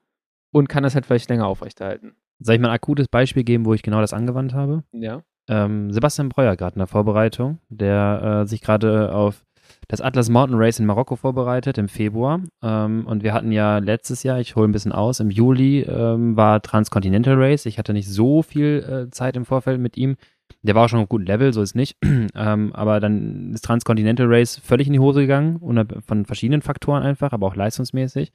[0.51, 2.15] und kann das halt vielleicht länger aufrechterhalten.
[2.39, 4.83] Soll ich mal ein akutes Beispiel geben, wo ich genau das angewandt habe?
[4.91, 9.43] Ja ähm, Sebastian Breuer gerade in der Vorbereitung, der äh, sich gerade auf
[9.87, 12.41] das Atlas Mountain Race in Marokko vorbereitet im Februar.
[12.63, 16.37] Ähm, und wir hatten ja letztes Jahr, ich hole ein bisschen aus, im Juli ähm,
[16.37, 17.65] war Transcontinental Race.
[17.65, 20.15] Ich hatte nicht so viel äh, Zeit im Vorfeld mit ihm.
[20.61, 21.97] Der war auch schon auf gutem Level, so ist nicht.
[22.35, 25.59] ähm, aber dann ist Transcontinental Race völlig in die Hose gegangen,
[26.05, 28.31] von verschiedenen Faktoren einfach, aber auch leistungsmäßig.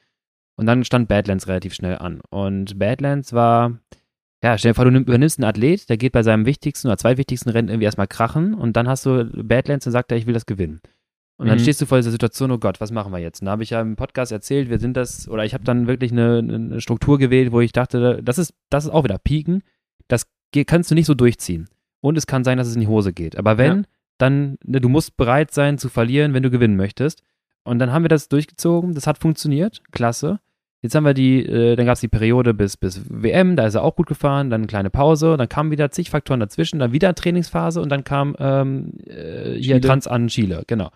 [0.56, 2.20] Und dann stand Badlands relativ schnell an.
[2.30, 3.78] Und Badlands war,
[4.42, 7.16] ja, stell dir vor, du übernimmst einen Athlet, der geht bei seinem wichtigsten oder zwei
[7.16, 10.34] wichtigsten Rennen irgendwie erstmal krachen und dann hast du Badlands und sagt er, ich will
[10.34, 10.80] das gewinnen.
[11.36, 11.62] Und dann mhm.
[11.62, 13.40] stehst du vor dieser Situation, oh Gott, was machen wir jetzt?
[13.40, 15.88] Und da habe ich ja im Podcast erzählt, wir sind das, oder ich habe dann
[15.88, 19.62] wirklich eine, eine, Struktur gewählt, wo ich dachte, das ist, das ist auch wieder Pieken,
[20.06, 20.26] das
[20.66, 21.68] kannst du nicht so durchziehen.
[22.00, 23.36] Und es kann sein, dass es in die Hose geht.
[23.36, 23.82] Aber wenn, ja.
[24.18, 27.22] dann, ne, du musst bereit sein zu verlieren, wenn du gewinnen möchtest.
[27.64, 30.40] Und dann haben wir das durchgezogen, das hat funktioniert, klasse.
[30.82, 33.74] Jetzt haben wir die, äh, dann gab es die Periode bis, bis WM, da ist
[33.74, 36.92] er auch gut gefahren, dann eine kleine Pause, dann kamen wieder zig Faktoren dazwischen, dann
[36.92, 40.90] wieder Trainingsphase und dann kam ähm, äh, hier Trans an Chile, genau.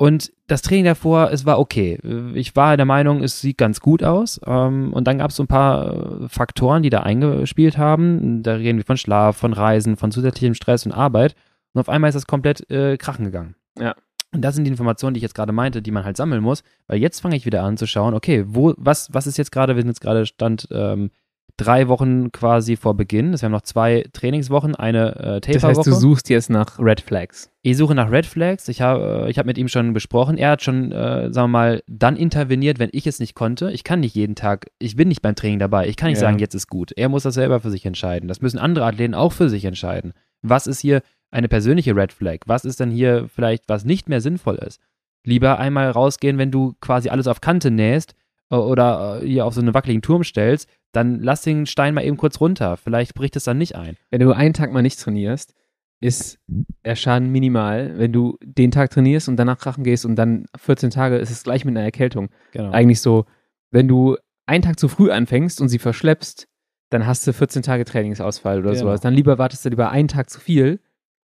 [0.00, 1.98] Und das Training davor, es war okay.
[2.34, 4.40] Ich war der Meinung, es sieht ganz gut aus.
[4.46, 8.44] Ähm, und dann gab es so ein paar äh, Faktoren, die da eingespielt haben.
[8.44, 11.34] Da reden wir von Schlaf, von Reisen, von zusätzlichem Stress und Arbeit.
[11.72, 13.56] Und auf einmal ist das komplett äh, krachen gegangen.
[13.76, 13.96] Ja.
[14.32, 16.62] Und das sind die Informationen, die ich jetzt gerade meinte, die man halt sammeln muss,
[16.86, 19.74] weil jetzt fange ich wieder an zu schauen, okay, wo, was, was ist jetzt gerade,
[19.74, 21.10] wir sind jetzt gerade Stand ähm,
[21.58, 23.32] drei Wochen quasi vor Beginn.
[23.32, 25.52] wir haben noch zwei Trainingswochen, eine äh, Taper-Woche.
[25.52, 27.50] Das heißt, du suchst jetzt nach Red Flags.
[27.62, 28.68] Ich suche nach Red Flags.
[28.68, 30.38] Ich habe äh, ich hab mit ihm schon besprochen.
[30.38, 33.70] Er hat schon, äh, sagen wir mal, dann interveniert, wenn ich es nicht konnte.
[33.72, 35.88] Ich kann nicht jeden Tag, ich bin nicht beim Training dabei.
[35.88, 36.28] Ich kann nicht ja.
[36.28, 36.92] sagen, jetzt ist gut.
[36.92, 38.28] Er muss das selber für sich entscheiden.
[38.28, 40.12] Das müssen andere Athleten auch für sich entscheiden.
[40.42, 42.38] Was ist hier eine persönliche Red Flag?
[42.46, 44.80] Was ist dann hier vielleicht, was nicht mehr sinnvoll ist?
[45.24, 48.14] Lieber einmal rausgehen, wenn du quasi alles auf Kante nähst
[48.50, 52.04] äh, oder äh, hier auf so einen wackeligen Turm stellst, dann lass den Stein mal
[52.04, 52.76] eben kurz runter.
[52.76, 53.96] Vielleicht bricht es dann nicht ein.
[54.10, 55.54] Wenn du einen Tag mal nicht trainierst,
[56.00, 56.38] ist
[56.84, 57.98] der Schaden minimal.
[57.98, 61.42] Wenn du den Tag trainierst und danach krachen gehst und dann 14 Tage ist es
[61.42, 62.28] gleich mit einer Erkältung.
[62.52, 62.70] Genau.
[62.70, 63.26] Eigentlich so,
[63.70, 64.16] wenn du
[64.46, 66.48] einen Tag zu früh anfängst und sie verschleppst,
[66.90, 68.84] dann hast du 14 Tage Trainingsausfall oder genau.
[68.84, 69.00] sowas.
[69.00, 70.80] Dann lieber wartest du lieber einen Tag zu viel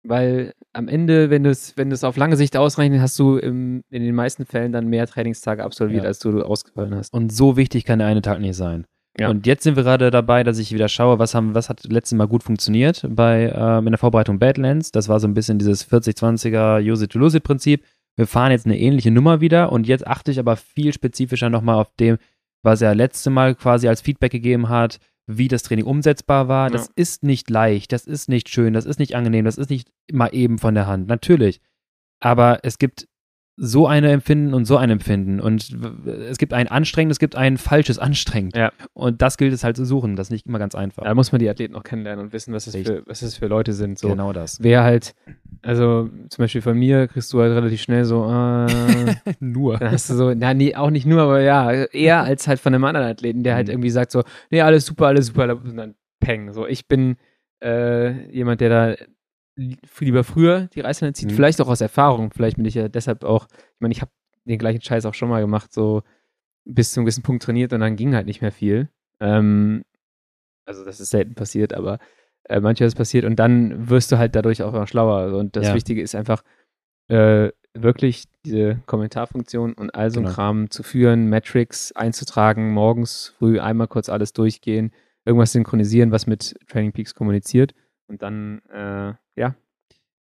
[0.09, 4.03] weil am Ende, wenn du es wenn auf lange Sicht ausrechnet, hast du im, in
[4.03, 6.09] den meisten Fällen dann mehr Trainingstage absolviert, ja.
[6.09, 7.13] als du ausgefallen hast.
[7.13, 8.87] Und so wichtig kann der eine Tag nicht sein.
[9.19, 9.29] Ja.
[9.31, 12.17] Und jetzt sind wir gerade dabei, dass ich wieder schaue, was, haben, was hat letztes
[12.17, 14.93] Mal gut funktioniert bei ähm, in der Vorbereitung Badlands.
[14.93, 17.85] Das war so ein bisschen dieses 40-20er Use-it-to-lose-it-Prinzip.
[18.17, 21.77] Wir fahren jetzt eine ähnliche Nummer wieder und jetzt achte ich aber viel spezifischer nochmal
[21.77, 22.19] auf dem,
[22.63, 24.99] was er letzte Mal quasi als Feedback gegeben hat,
[25.29, 26.71] wie das Training umsetzbar war.
[26.71, 26.93] Das ja.
[26.97, 30.31] ist nicht leicht, das ist nicht schön, das ist nicht angenehm, das ist nicht mal
[30.33, 31.07] eben von der Hand.
[31.07, 31.61] Natürlich.
[32.19, 33.08] Aber es gibt
[33.61, 35.41] so eine Empfinden und so ein Empfinden.
[35.41, 38.57] Und es gibt ein anstrengendes, es gibt ein falsches anstrengend.
[38.57, 38.73] Ja.
[38.95, 40.15] Und das gilt es halt zu suchen.
[40.15, 41.03] Das ist nicht immer ganz einfach.
[41.03, 43.49] Da muss man die Athleten auch kennenlernen und wissen, was das, für, was das für
[43.49, 43.99] Leute sind.
[43.99, 44.09] So.
[44.09, 44.63] Genau das.
[44.63, 45.17] Wer halt,
[45.63, 49.79] also zum Beispiel von mir kriegst du halt relativ schnell so, äh, nur.
[49.79, 52.73] Dann hast du so, na, nee, auch nicht nur, aber ja, eher als halt von
[52.73, 53.73] einem anderen Athleten, der halt mhm.
[53.73, 56.53] irgendwie sagt so, nee, alles super, alles super, und dann peng.
[56.53, 57.17] So, ich bin
[57.61, 59.05] äh, jemand, der da
[59.99, 61.35] lieber früher die Reißleine zieht, mhm.
[61.35, 62.31] vielleicht auch aus Erfahrung.
[62.33, 64.13] Vielleicht bin ich ja deshalb auch, ich meine, ich habe
[64.45, 66.03] den gleichen Scheiß auch schon mal gemacht, so
[66.65, 68.89] bis zu einem gewissen Punkt trainiert und dann ging halt nicht mehr viel.
[69.21, 69.83] Ähm,
[70.65, 71.99] also das ist selten passiert, aber
[72.45, 75.37] äh, manchmal ist es passiert und dann wirst du halt dadurch auch immer schlauer.
[75.37, 75.75] Und das ja.
[75.75, 76.43] Wichtige ist einfach
[77.09, 80.33] äh, wirklich diese Kommentarfunktion und all so genau.
[80.33, 84.93] Kram zu führen, Metrics einzutragen, morgens früh einmal kurz alles durchgehen,
[85.25, 87.75] irgendwas synchronisieren, was mit Training Peaks kommuniziert
[88.09, 89.55] und dann, äh, ja,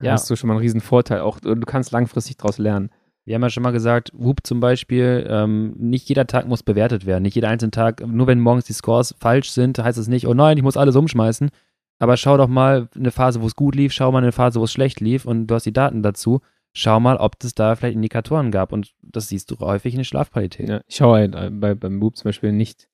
[0.02, 0.12] ja.
[0.12, 1.20] hast du schon mal einen riesen Vorteil.
[1.20, 2.90] Auch du kannst langfristig daraus lernen.
[3.24, 7.06] Wir haben ja schon mal gesagt, Whoop zum Beispiel, ähm, nicht jeder Tag muss bewertet
[7.06, 7.22] werden.
[7.22, 10.34] Nicht jeder einzelne Tag, nur wenn morgens die Scores falsch sind, heißt es nicht, oh
[10.34, 11.50] nein, ich muss alles umschmeißen.
[11.98, 14.64] Aber schau doch mal eine Phase, wo es gut lief, schau mal eine Phase, wo
[14.64, 16.40] es schlecht lief und du hast die Daten dazu.
[16.72, 20.04] Schau mal, ob es da vielleicht Indikatoren gab und das siehst du häufig in der
[20.04, 20.68] Schlafqualität.
[20.68, 22.88] Ja, ich schaue halt äh, bei, beim Whoop zum Beispiel nicht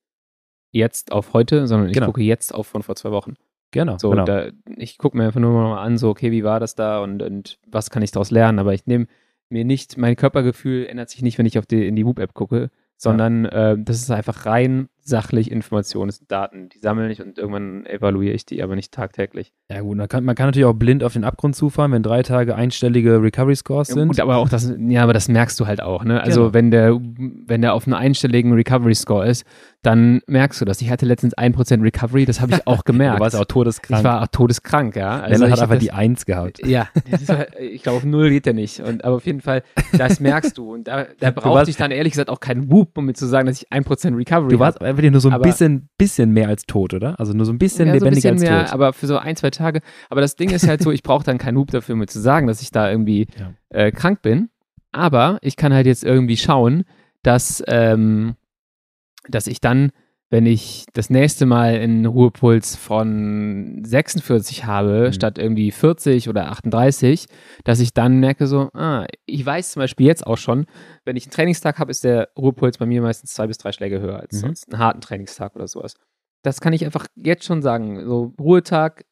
[0.71, 2.07] jetzt auf heute, sondern ich genau.
[2.07, 3.35] gucke jetzt auf von vor zwei Wochen.
[3.73, 3.99] Genau.
[3.99, 4.25] So, genau.
[4.25, 7.23] Da, ich gucke mir einfach nur mal an, so, okay, wie war das da und,
[7.23, 8.59] und was kann ich daraus lernen?
[8.59, 9.07] Aber ich nehme
[9.49, 12.71] mir nicht, mein Körpergefühl ändert sich nicht, wenn ich auf die, in die Whoop-App gucke,
[12.97, 13.73] sondern ja.
[13.73, 17.87] äh, das ist einfach rein sachlich Informationen, das sind Daten, die sammle ich und irgendwann
[17.87, 19.53] evaluiere ich die, aber nicht tagtäglich.
[19.71, 22.23] Ja gut, man kann, man kann natürlich auch blind auf den Abgrund zufahren, wenn drei
[22.23, 23.99] Tage einstellige Recovery Scores sind.
[23.99, 26.21] Ja, gut, aber auch das, ja, aber das merkst du halt auch, ne?
[26.23, 26.55] Also genau.
[26.55, 27.01] wenn der,
[27.47, 29.45] wenn der auf einem einstelligen Recovery Score ist,
[29.83, 30.81] dann merkst du das.
[30.81, 33.19] Ich hatte letztens 1% Recovery, das habe ich auch gemerkt.
[33.19, 34.01] du warst auch todeskrank.
[34.01, 35.21] Ich war auch todeskrank, ja.
[35.21, 36.65] Also Lennart hat einfach das, die Eins gehabt.
[36.65, 36.89] Ja,
[37.59, 38.81] ich glaube, auf Null geht der nicht.
[38.81, 39.63] Und, aber auf jeden Fall,
[39.97, 40.73] das merkst du.
[40.73, 43.47] Und da, da brauchte ich dann ehrlich gesagt auch keinen Whoop, um mir zu sagen,
[43.47, 46.65] dass ich 1% Recovery Du warst einfach nur so ein aber, bisschen, bisschen mehr als
[46.65, 47.19] tot, oder?
[47.19, 48.75] Also nur so ein bisschen ja, lebendiger so ein bisschen als mehr, tot.
[48.75, 49.81] Aber für so ein, zwei Tage.
[50.11, 52.47] Aber das Ding ist halt so, ich brauche dann keinen Whoop dafür, mir zu sagen,
[52.47, 53.53] dass ich da irgendwie ja.
[53.71, 54.51] äh, krank bin.
[54.93, 56.85] Aber ich kann halt jetzt irgendwie schauen,
[57.23, 58.35] dass, ähm,
[59.29, 59.91] dass ich dann
[60.33, 65.13] wenn ich das nächste Mal einen Ruhepuls von 46 habe, mhm.
[65.13, 67.27] statt irgendwie 40 oder 38,
[67.65, 70.65] dass ich dann merke so, ah, ich weiß zum Beispiel jetzt auch schon,
[71.05, 74.01] wenn ich einen Trainingstag habe, ist der Ruhepuls bei mir meistens zwei bis drei Schläge
[74.01, 74.39] höher als mhm.
[74.39, 75.97] sonst, einen harten Trainingstag oder sowas.
[76.43, 78.03] Das kann ich einfach jetzt schon sagen.
[78.09, 79.05] So, Ruhetag,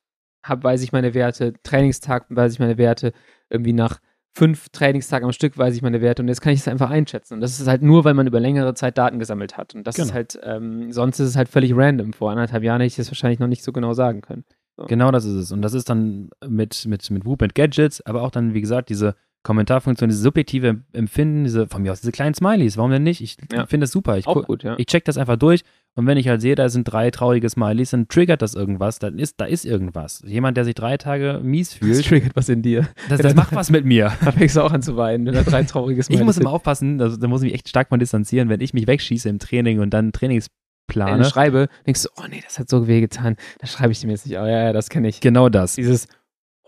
[0.42, 3.12] hab, weiß ich meine Werte, Trainingstag weiß ich meine Werte,
[3.50, 4.00] irgendwie nach
[4.32, 7.34] fünf Trainingstage am Stück weiß ich meine Werte und jetzt kann ich es einfach einschätzen.
[7.34, 9.74] Und das ist halt nur, weil man über längere Zeit Daten gesammelt hat.
[9.74, 10.08] Und das genau.
[10.08, 12.12] ist halt, ähm, sonst ist es halt völlig random.
[12.12, 14.44] Vor anderthalb Jahren hätte ich das wahrscheinlich noch nicht so genau sagen können.
[14.76, 14.86] So.
[14.86, 15.52] Genau das ist es.
[15.52, 18.88] Und das ist dann mit, mit, mit Whoop, mit Gadgets, aber auch dann, wie gesagt,
[18.88, 23.22] diese Kommentarfunktion, dieses subjektive Empfinden, diese, von mir aus, diese kleinen Smileys, warum denn nicht?
[23.22, 23.66] Ich ja.
[23.66, 24.18] finde das super.
[24.18, 24.74] Ich, auch gut, ja.
[24.78, 25.62] ich check das einfach durch
[25.96, 29.18] und wenn ich halt sehe, da sind drei traurige Smileys, dann triggert das irgendwas, dann
[29.18, 30.22] ist, da ist irgendwas.
[30.24, 31.98] Jemand, der sich drei Tage mies fühlt.
[31.98, 32.88] Das triggert was in dir.
[33.08, 34.12] Das, das macht was mit mir.
[34.24, 36.52] Da fängst du auch an zu weinen, wenn da drei traurige Smileys Ich muss immer
[36.52, 39.38] aufpassen, also, da muss ich mich echt stark von distanzieren, wenn ich mich wegschieße im
[39.38, 41.24] Training und dann Trainingsplane.
[41.24, 43.36] schreibe, denkst du, oh nee, das hat so wehgetan.
[43.58, 44.38] Da schreibe ich dem jetzt nicht.
[44.38, 45.20] Oh ja, ja, das kenne ich.
[45.20, 45.74] Genau das.
[45.74, 46.06] Dieses,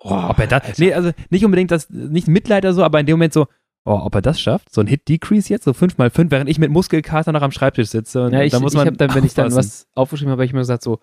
[0.05, 3.07] Oh, ob er das, nee, also nicht unbedingt das, nicht Mitleid oder so, aber in
[3.07, 3.47] dem Moment so,
[3.85, 7.33] oh, ob er das schafft, so ein Hit-Decrease jetzt, so 5x5, während ich mit Muskelkater
[7.33, 8.25] noch am Schreibtisch sitze.
[8.25, 10.41] Und ja, ich, da muss man ich hab dann, wenn ich dann was aufgeschrieben habe,
[10.41, 10.99] habe ich mir gesagt, so,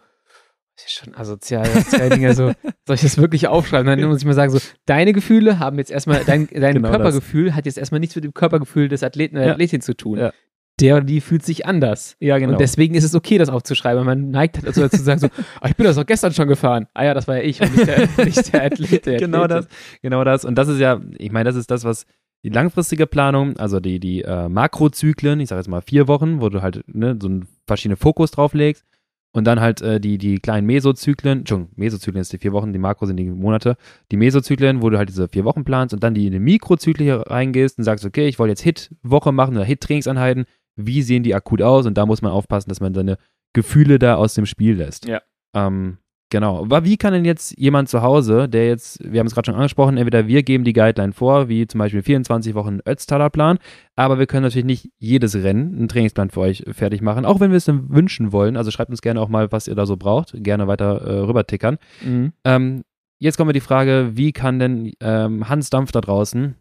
[0.75, 2.51] das ist schon asozial, asozial so,
[2.85, 3.87] soll ich das wirklich aufschreiben?
[3.87, 7.47] Dann muss ich mir sagen, so, deine Gefühle haben jetzt erstmal, dein, dein genau Körpergefühl
[7.47, 7.55] das.
[7.55, 9.53] hat jetzt erstmal nichts mit dem Körpergefühl des Athleten oder ja.
[9.53, 10.19] Athletin zu tun.
[10.19, 10.33] Ja
[10.81, 12.15] der oder die fühlt sich anders.
[12.19, 12.53] Ja, genau.
[12.53, 14.05] Und deswegen ist es okay, das aufzuschreiben.
[14.05, 16.87] Man neigt halt dazu, zu sagen, so, oh, ich bin das auch gestern schon gefahren.
[16.93, 19.05] Ah ja, das war ja ich und nicht der, nicht der Athlet.
[19.05, 19.67] Der genau das,
[20.01, 20.45] genau das.
[20.45, 22.05] Und das ist ja, ich meine, das ist das, was
[22.43, 26.49] die langfristige Planung, also die, die äh, Makrozyklen, ich sage jetzt mal vier Wochen, wo
[26.49, 28.85] du halt ne, so einen verschiedenen Fokus drauf legst.
[29.31, 32.79] Und dann halt äh, die, die kleinen Mesozyklen, Entschuldigung, Mesozyklen ist die vier Wochen, die
[32.79, 33.77] Makro sind die Monate.
[34.11, 37.05] Die Mesozyklen, wo du halt diese vier Wochen planst und dann die in die Mikrozyklen
[37.05, 40.45] hier reingehst und sagst, okay, ich wollte jetzt Hit-Woche machen oder Hit-Trainingseinheiten
[40.85, 43.17] wie sehen die akut aus und da muss man aufpassen, dass man seine
[43.53, 45.07] Gefühle da aus dem Spiel lässt.
[45.07, 45.21] Ja.
[45.55, 45.97] Ähm,
[46.29, 46.61] genau.
[46.61, 49.55] Aber wie kann denn jetzt jemand zu Hause, der jetzt, wir haben es gerade schon
[49.55, 53.57] angesprochen, entweder wir geben die Guideline vor, wie zum Beispiel 24 Wochen Ötztaler Plan,
[53.95, 57.51] aber wir können natürlich nicht jedes Rennen einen Trainingsplan für euch fertig machen, auch wenn
[57.51, 58.55] wir es dann wünschen wollen.
[58.55, 61.45] Also schreibt uns gerne auch mal, was ihr da so braucht, gerne weiter äh, rüber
[61.47, 61.77] tickern.
[62.05, 62.33] Mhm.
[62.43, 62.83] Ähm,
[63.19, 66.55] jetzt kommen wir die Frage, wie kann denn ähm, Hans Dampf da draußen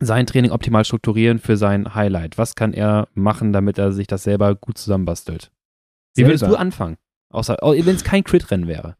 [0.00, 2.38] sein Training optimal strukturieren für sein Highlight?
[2.38, 5.50] Was kann er machen, damit er sich das selber gut zusammenbastelt?
[6.14, 6.96] Wie würdest du anfangen?
[7.30, 8.96] Außer, wenn es kein Crit-Rennen wäre.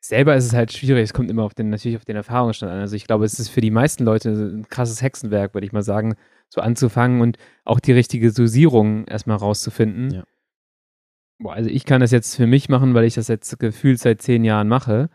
[0.00, 1.04] Selber ist es halt schwierig.
[1.04, 2.80] Es kommt immer auf den, natürlich auf den Erfahrungsstand an.
[2.80, 5.82] Also ich glaube, es ist für die meisten Leute ein krasses Hexenwerk, würde ich mal
[5.82, 6.16] sagen,
[6.48, 10.10] so anzufangen und auch die richtige Dosierung erstmal rauszufinden.
[10.12, 10.24] Ja.
[11.38, 14.20] Boah, also ich kann das jetzt für mich machen, weil ich das jetzt gefühlt seit
[14.20, 15.08] zehn Jahren mache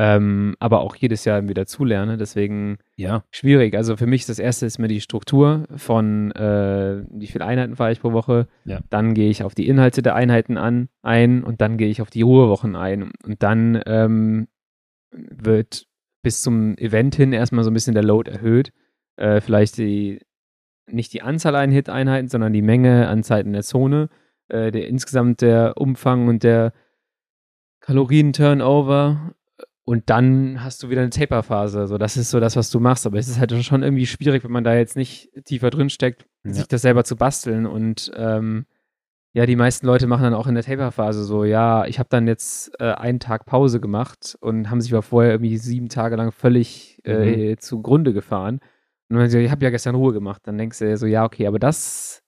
[0.00, 2.18] ähm, aber auch jedes Jahr wieder zulerne.
[2.18, 3.24] Deswegen ja.
[3.32, 3.74] schwierig.
[3.74, 7.74] Also für mich ist das erste ist mir die Struktur von äh, wie viele Einheiten
[7.74, 8.46] fahre ich pro Woche.
[8.64, 8.78] Ja.
[8.90, 12.10] Dann gehe ich auf die Inhalte der Einheiten an ein und dann gehe ich auf
[12.10, 13.10] die Ruhewochen ein.
[13.24, 14.46] Und dann ähm,
[15.10, 15.88] wird
[16.22, 18.72] bis zum Event hin erstmal so ein bisschen der Load erhöht.
[19.16, 20.20] Äh, vielleicht die
[20.86, 24.10] nicht die Anzahl an Hit-Einheiten, sondern die Menge an Zeiten der Zone.
[24.46, 26.72] Äh, der insgesamt der Umfang und der
[27.80, 29.34] Kalorien-Turnover
[29.88, 31.86] und dann hast du wieder eine Taper-Phase.
[31.86, 33.06] So, das ist so das, was du machst.
[33.06, 36.26] Aber es ist halt schon irgendwie schwierig, wenn man da jetzt nicht tiefer drin steckt,
[36.44, 36.52] ja.
[36.52, 37.64] sich das selber zu basteln.
[37.64, 38.66] Und ähm,
[39.32, 42.26] ja, die meisten Leute machen dann auch in der Taper-Phase so, ja, ich habe dann
[42.26, 46.32] jetzt äh, einen Tag Pause gemacht und haben sich aber vorher irgendwie sieben Tage lang
[46.32, 47.58] völlig äh, mhm.
[47.58, 48.60] zugrunde gefahren.
[49.08, 50.42] Und dann ich habe ja gestern Ruhe gemacht.
[50.44, 52.22] Dann denkst du so, ja, okay, aber das,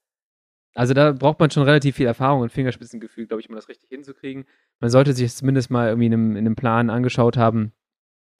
[0.74, 3.88] also da braucht man schon relativ viel Erfahrung und Fingerspitzengefühl, glaube ich, um das richtig
[3.88, 4.44] hinzukriegen
[4.80, 7.72] man sollte sich zumindest mal irgendwie in einem, in einem Plan angeschaut haben,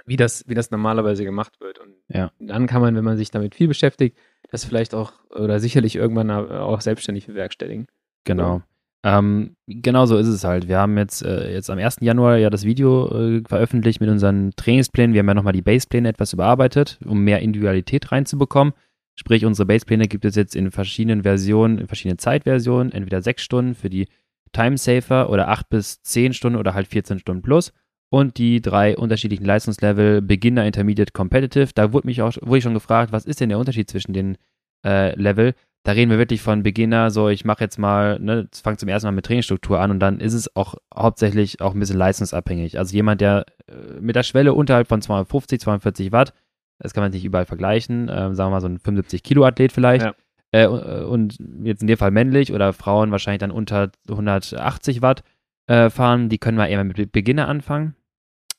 [0.06, 1.78] wie das, wie das normalerweise gemacht wird.
[1.78, 2.32] Und ja.
[2.38, 4.18] dann kann man, wenn man sich damit viel beschäftigt,
[4.50, 7.86] das vielleicht auch oder sicherlich irgendwann auch selbstständig bewerkstelligen.
[8.24, 8.62] Genau.
[9.02, 10.68] Ähm, genau so ist es halt.
[10.68, 11.98] Wir haben jetzt, äh, jetzt am 1.
[12.00, 15.14] Januar ja das Video äh, veröffentlicht mit unseren Trainingsplänen.
[15.14, 18.74] Wir haben ja nochmal die Basepläne etwas überarbeitet, um mehr Individualität reinzubekommen.
[19.20, 23.74] Sprich, unsere Basepläne gibt es jetzt in verschiedenen Versionen, in verschiedenen Zeitversionen, entweder sechs Stunden
[23.74, 24.08] für die
[24.52, 27.74] Time Safer oder 8 bis 10 Stunden oder halt 14 Stunden plus.
[28.08, 31.68] Und die drei unterschiedlichen Leistungslevel, Beginner, Intermediate, Competitive.
[31.74, 34.38] Da wurde, mich auch, wurde ich schon gefragt, was ist denn der Unterschied zwischen den
[34.86, 35.52] äh, Level?
[35.82, 39.06] Da reden wir wirklich von Beginner, so ich mache jetzt mal, ne, fange zum ersten
[39.06, 42.78] Mal mit Trainingsstruktur an und dann ist es auch hauptsächlich auch ein bisschen leistungsabhängig.
[42.78, 46.32] Also jemand, der äh, mit der Schwelle unterhalb von 250, 240 Watt,
[46.80, 49.72] das kann man nicht überall vergleichen, äh, sagen wir mal so ein 75 Kilo Athlet
[49.72, 50.14] vielleicht, ja
[50.52, 55.22] äh, und jetzt in dem Fall männlich oder Frauen wahrscheinlich dann unter 180 Watt
[55.66, 57.94] äh, fahren, die können wir eher mit Beginner anfangen.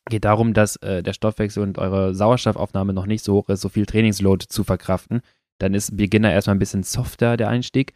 [0.09, 3.69] Geht darum, dass äh, der Stoffwechsel und eure Sauerstoffaufnahme noch nicht so hoch ist, so
[3.69, 5.21] viel Trainingsload zu verkraften.
[5.59, 7.93] Dann ist Beginner erstmal ein bisschen softer, der Einstieg.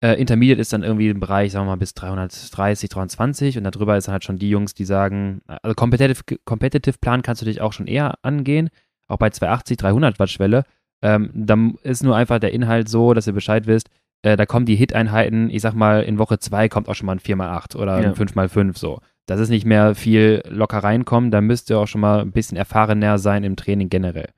[0.00, 3.96] Äh, Intermediate ist dann irgendwie im Bereich, sagen wir mal, bis 330, 320 und darüber
[3.96, 7.60] ist dann halt schon die Jungs, die sagen, also Competitive, Competitive Plan kannst du dich
[7.60, 8.68] auch schon eher angehen,
[9.08, 10.64] auch bei 280, 300 Watt Schwelle
[11.02, 13.88] ähm, dann ist nur einfach der Inhalt so, dass ihr Bescheid wisst,
[14.22, 17.12] äh, da kommen die Hit-Einheiten, ich sag mal, in Woche 2 kommt auch schon mal
[17.12, 18.08] ein 4x8 oder ja.
[18.08, 19.00] ein 5x5 so.
[19.26, 22.56] Das ist nicht mehr viel locker reinkommen, da müsst ihr auch schon mal ein bisschen
[22.56, 24.30] erfahrener sein im Training generell.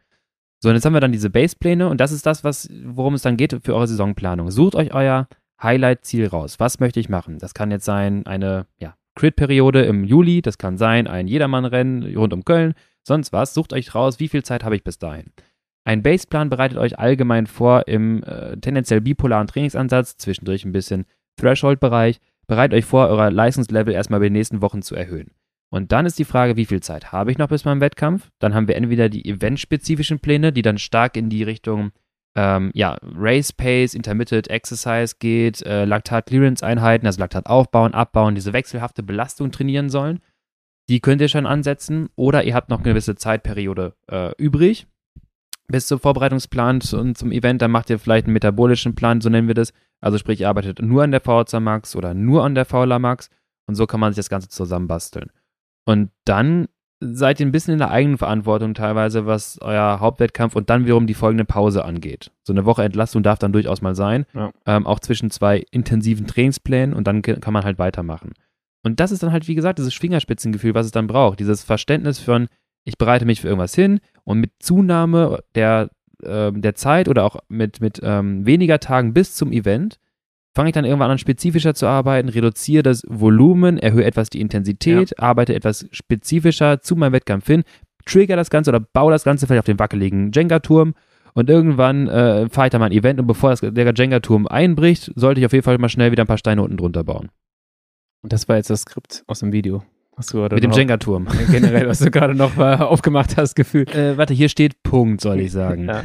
[0.62, 3.22] So, und jetzt haben wir dann diese Basepläne und das ist das, was, worum es
[3.22, 4.50] dann geht für eure Saisonplanung.
[4.50, 5.28] Sucht euch euer
[5.62, 6.60] Highlight-Ziel raus.
[6.60, 7.38] Was möchte ich machen?
[7.38, 12.34] Das kann jetzt sein eine ja, Crit-Periode im Juli, das kann sein ein Jedermann-Rennen rund
[12.34, 13.54] um Köln, sonst was.
[13.54, 15.32] Sucht euch raus, wie viel Zeit habe ich bis dahin.
[15.84, 22.20] Ein Baseplan bereitet euch allgemein vor im äh, tendenziell bipolaren Trainingsansatz, zwischendurch ein bisschen Threshold-Bereich,
[22.46, 25.32] bereitet euch vor, euer Leistungslevel erstmal bei den nächsten Wochen zu erhöhen.
[25.70, 28.28] Und dann ist die Frage, wie viel Zeit habe ich noch bis meinem Wettkampf?
[28.40, 31.92] Dann haben wir entweder die eventspezifischen Pläne, die dann stark in die Richtung
[32.36, 39.02] ähm, ja, Race Pace, Intermittent Exercise geht, äh, Laktat-Clearance-Einheiten, also Laktat aufbauen, abbauen, diese wechselhafte
[39.02, 40.20] Belastung trainieren sollen.
[40.90, 42.10] Die könnt ihr schon ansetzen.
[42.16, 44.86] Oder ihr habt noch eine gewisse Zeitperiode äh, übrig
[45.70, 49.48] bis zum Vorbereitungsplan und zum Event, dann macht ihr vielleicht einen metabolischen Plan, so nennen
[49.48, 49.72] wir das.
[50.00, 53.30] Also sprich, ihr arbeitet nur an der VHC Max oder nur an der VLA Max
[53.66, 55.30] und so kann man sich das Ganze zusammenbasteln.
[55.84, 56.66] Und dann
[57.00, 61.06] seid ihr ein bisschen in der eigenen Verantwortung teilweise, was euer Hauptwettkampf und dann wiederum
[61.06, 62.30] die folgende Pause angeht.
[62.42, 64.50] So eine Woche Entlastung darf dann durchaus mal sein, ja.
[64.66, 68.32] ähm, auch zwischen zwei intensiven Trainingsplänen und dann kann man halt weitermachen.
[68.82, 71.40] Und das ist dann halt, wie gesagt, dieses Fingerspitzengefühl, was es dann braucht.
[71.40, 72.48] Dieses Verständnis von,
[72.84, 75.90] ich bereite mich für irgendwas hin und mit Zunahme der,
[76.22, 79.98] äh, der Zeit oder auch mit, mit ähm, weniger Tagen bis zum Event
[80.54, 85.10] fange ich dann irgendwann an, spezifischer zu arbeiten, reduziere das Volumen, erhöhe etwas die Intensität,
[85.10, 85.18] ja.
[85.18, 87.62] arbeite etwas spezifischer zu meinem Wettkampf hin,
[88.04, 90.94] trigger das Ganze oder baue das Ganze vielleicht auf den wackeligen Jenga-Turm
[91.34, 95.12] und irgendwann äh, fahre ich dann mal ein Event und bevor das, der Jenga-Turm einbricht,
[95.14, 97.28] sollte ich auf jeden Fall mal schnell wieder ein paar Steine unten drunter bauen.
[98.22, 99.82] Und das war jetzt das Skript aus dem Video.
[100.16, 101.28] Hast du Mit dem Jenga-Turm.
[101.50, 103.94] Generell, was du gerade noch mal aufgemacht hast, gefühlt.
[103.94, 105.86] Äh, warte, hier steht Punkt, soll ich sagen.
[105.86, 106.02] Ja.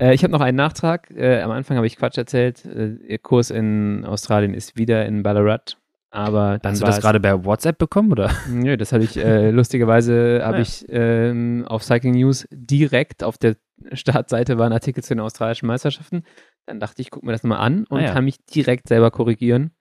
[0.00, 1.10] Äh, ich habe noch einen Nachtrag.
[1.10, 2.64] Äh, am Anfang habe ich Quatsch erzählt.
[2.64, 5.76] Äh, ihr Kurs in Australien ist wieder in Ballarat.
[6.10, 8.30] Aber dann Hast du das gerade bei WhatsApp bekommen, oder?
[8.48, 10.62] Nö, das habe ich, äh, lustigerweise habe ja.
[10.62, 13.56] ich ähm, auf Cycling News direkt auf der
[13.92, 16.22] Startseite war ein Artikel zu den australischen Meisterschaften.
[16.66, 18.12] Dann dachte ich, guck mir das mal an und ah, ja.
[18.12, 19.72] kann mich direkt selber korrigieren.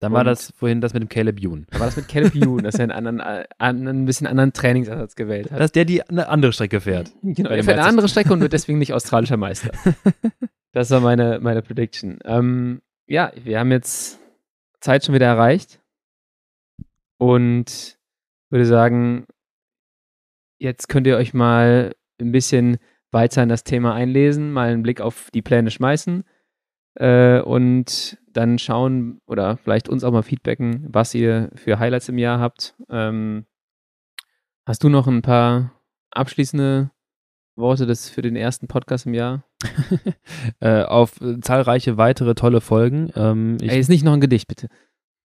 [0.00, 1.66] Dann war das vorhin das mit dem Caleb Youn.
[1.70, 4.52] Dann war das mit Caleb Youn, dass er einen, anderen, äh, einen ein bisschen anderen
[4.52, 5.58] Trainingsansatz gewählt hat.
[5.58, 7.12] Dass der die eine andere Strecke fährt.
[7.22, 9.72] Genau, er fährt eine andere Strecke und wird deswegen nicht australischer Meister.
[10.72, 12.20] das war meine, meine Prediction.
[12.24, 14.20] Ähm, ja, wir haben jetzt
[14.80, 15.80] Zeit schon wieder erreicht.
[17.18, 17.98] Und
[18.50, 19.26] würde sagen,
[20.58, 22.78] jetzt könnt ihr euch mal ein bisschen
[23.10, 26.24] weiter in das Thema einlesen, mal einen Blick auf die Pläne schmeißen
[26.98, 32.18] äh, und dann schauen oder vielleicht uns auch mal feedbacken, was ihr für Highlights im
[32.18, 32.74] Jahr habt.
[32.90, 33.46] Ähm,
[34.66, 35.72] hast du noch ein paar
[36.10, 36.90] abschließende
[37.56, 39.44] Worte des, für den ersten Podcast im Jahr?
[40.60, 43.10] äh, auf zahlreiche weitere tolle Folgen.
[43.16, 44.68] Ähm, ich, Ey, ist nicht noch ein Gedicht, bitte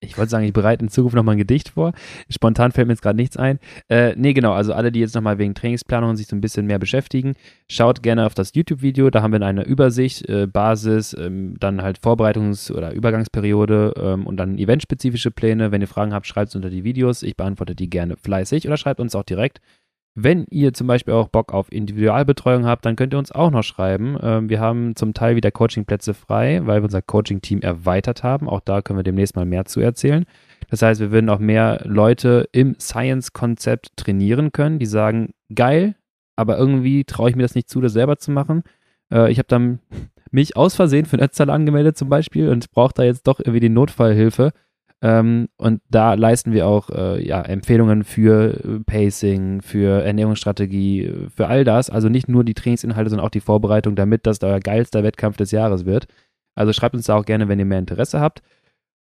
[0.04, 1.94] ich wollte sagen, ich bereite in Zukunft nochmal ein Gedicht vor.
[2.30, 3.60] Spontan fällt mir jetzt gerade nichts ein.
[3.90, 6.80] Äh, nee, genau, also alle, die jetzt nochmal wegen Trainingsplanung sich so ein bisschen mehr
[6.80, 7.34] beschäftigen,
[7.68, 9.10] schaut gerne auf das YouTube-Video.
[9.10, 14.38] Da haben wir eine Übersicht, äh, Basis, ähm, dann halt Vorbereitungs- oder Übergangsperiode ähm, und
[14.38, 15.72] dann eventspezifische Pläne.
[15.72, 17.24] Wenn ihr Fragen habt, schreibt es unter die Videos.
[17.24, 19.60] Ich beantworte die gerne fleißig oder schreibt uns auch direkt.
[20.16, 23.64] Wenn ihr zum Beispiel auch Bock auf Individualbetreuung habt, dann könnt ihr uns auch noch
[23.64, 24.18] schreiben.
[24.22, 28.48] Ähm, wir haben zum Teil wieder Coachingplätze frei, weil wir unser Coaching-Team erweitert haben.
[28.48, 30.26] Auch da können wir demnächst mal mehr zu erzählen.
[30.70, 35.96] Das heißt, wir würden auch mehr Leute im Science-Konzept trainieren können, die sagen, geil,
[36.36, 38.64] aber irgendwie traue ich mir das nicht zu, das selber zu machen.
[39.12, 39.80] Äh, ich habe dann
[40.32, 43.62] mich aus Versehen für ein Ötztal angemeldet zum Beispiel und brauche da jetzt doch irgendwie
[43.62, 44.52] die Notfallhilfe.
[45.04, 51.30] Ähm, und da leisten wir auch äh, ja, Empfehlungen für äh, Pacing, für Ernährungsstrategie, äh,
[51.30, 51.90] für all das.
[51.90, 55.52] Also nicht nur die Trainingsinhalte, sondern auch die Vorbereitung, damit das euer geilster Wettkampf des
[55.52, 56.08] Jahres wird.
[56.56, 58.42] Also schreibt uns da auch gerne, wenn ihr mehr Interesse habt.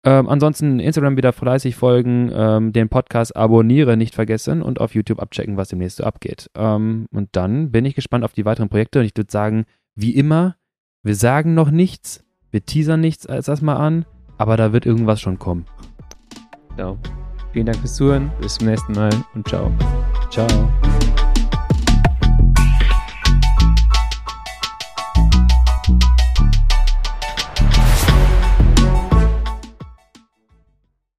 [0.05, 5.20] Ähm, ansonsten Instagram wieder fleißig folgen, ähm, den Podcast abonnieren nicht vergessen und auf YouTube
[5.20, 6.50] abchecken, was demnächst so abgeht.
[6.57, 10.16] Ähm, und dann bin ich gespannt auf die weiteren Projekte und ich würde sagen, wie
[10.16, 10.57] immer,
[11.05, 14.05] wir sagen noch nichts, wir teasern nichts als das mal an,
[14.38, 15.66] aber da wird irgendwas schon kommen.
[16.76, 16.98] Genau.
[17.52, 18.30] Vielen Dank fürs Zuhören.
[18.40, 19.70] Bis zum nächsten Mal und ciao.
[20.30, 20.48] Ciao.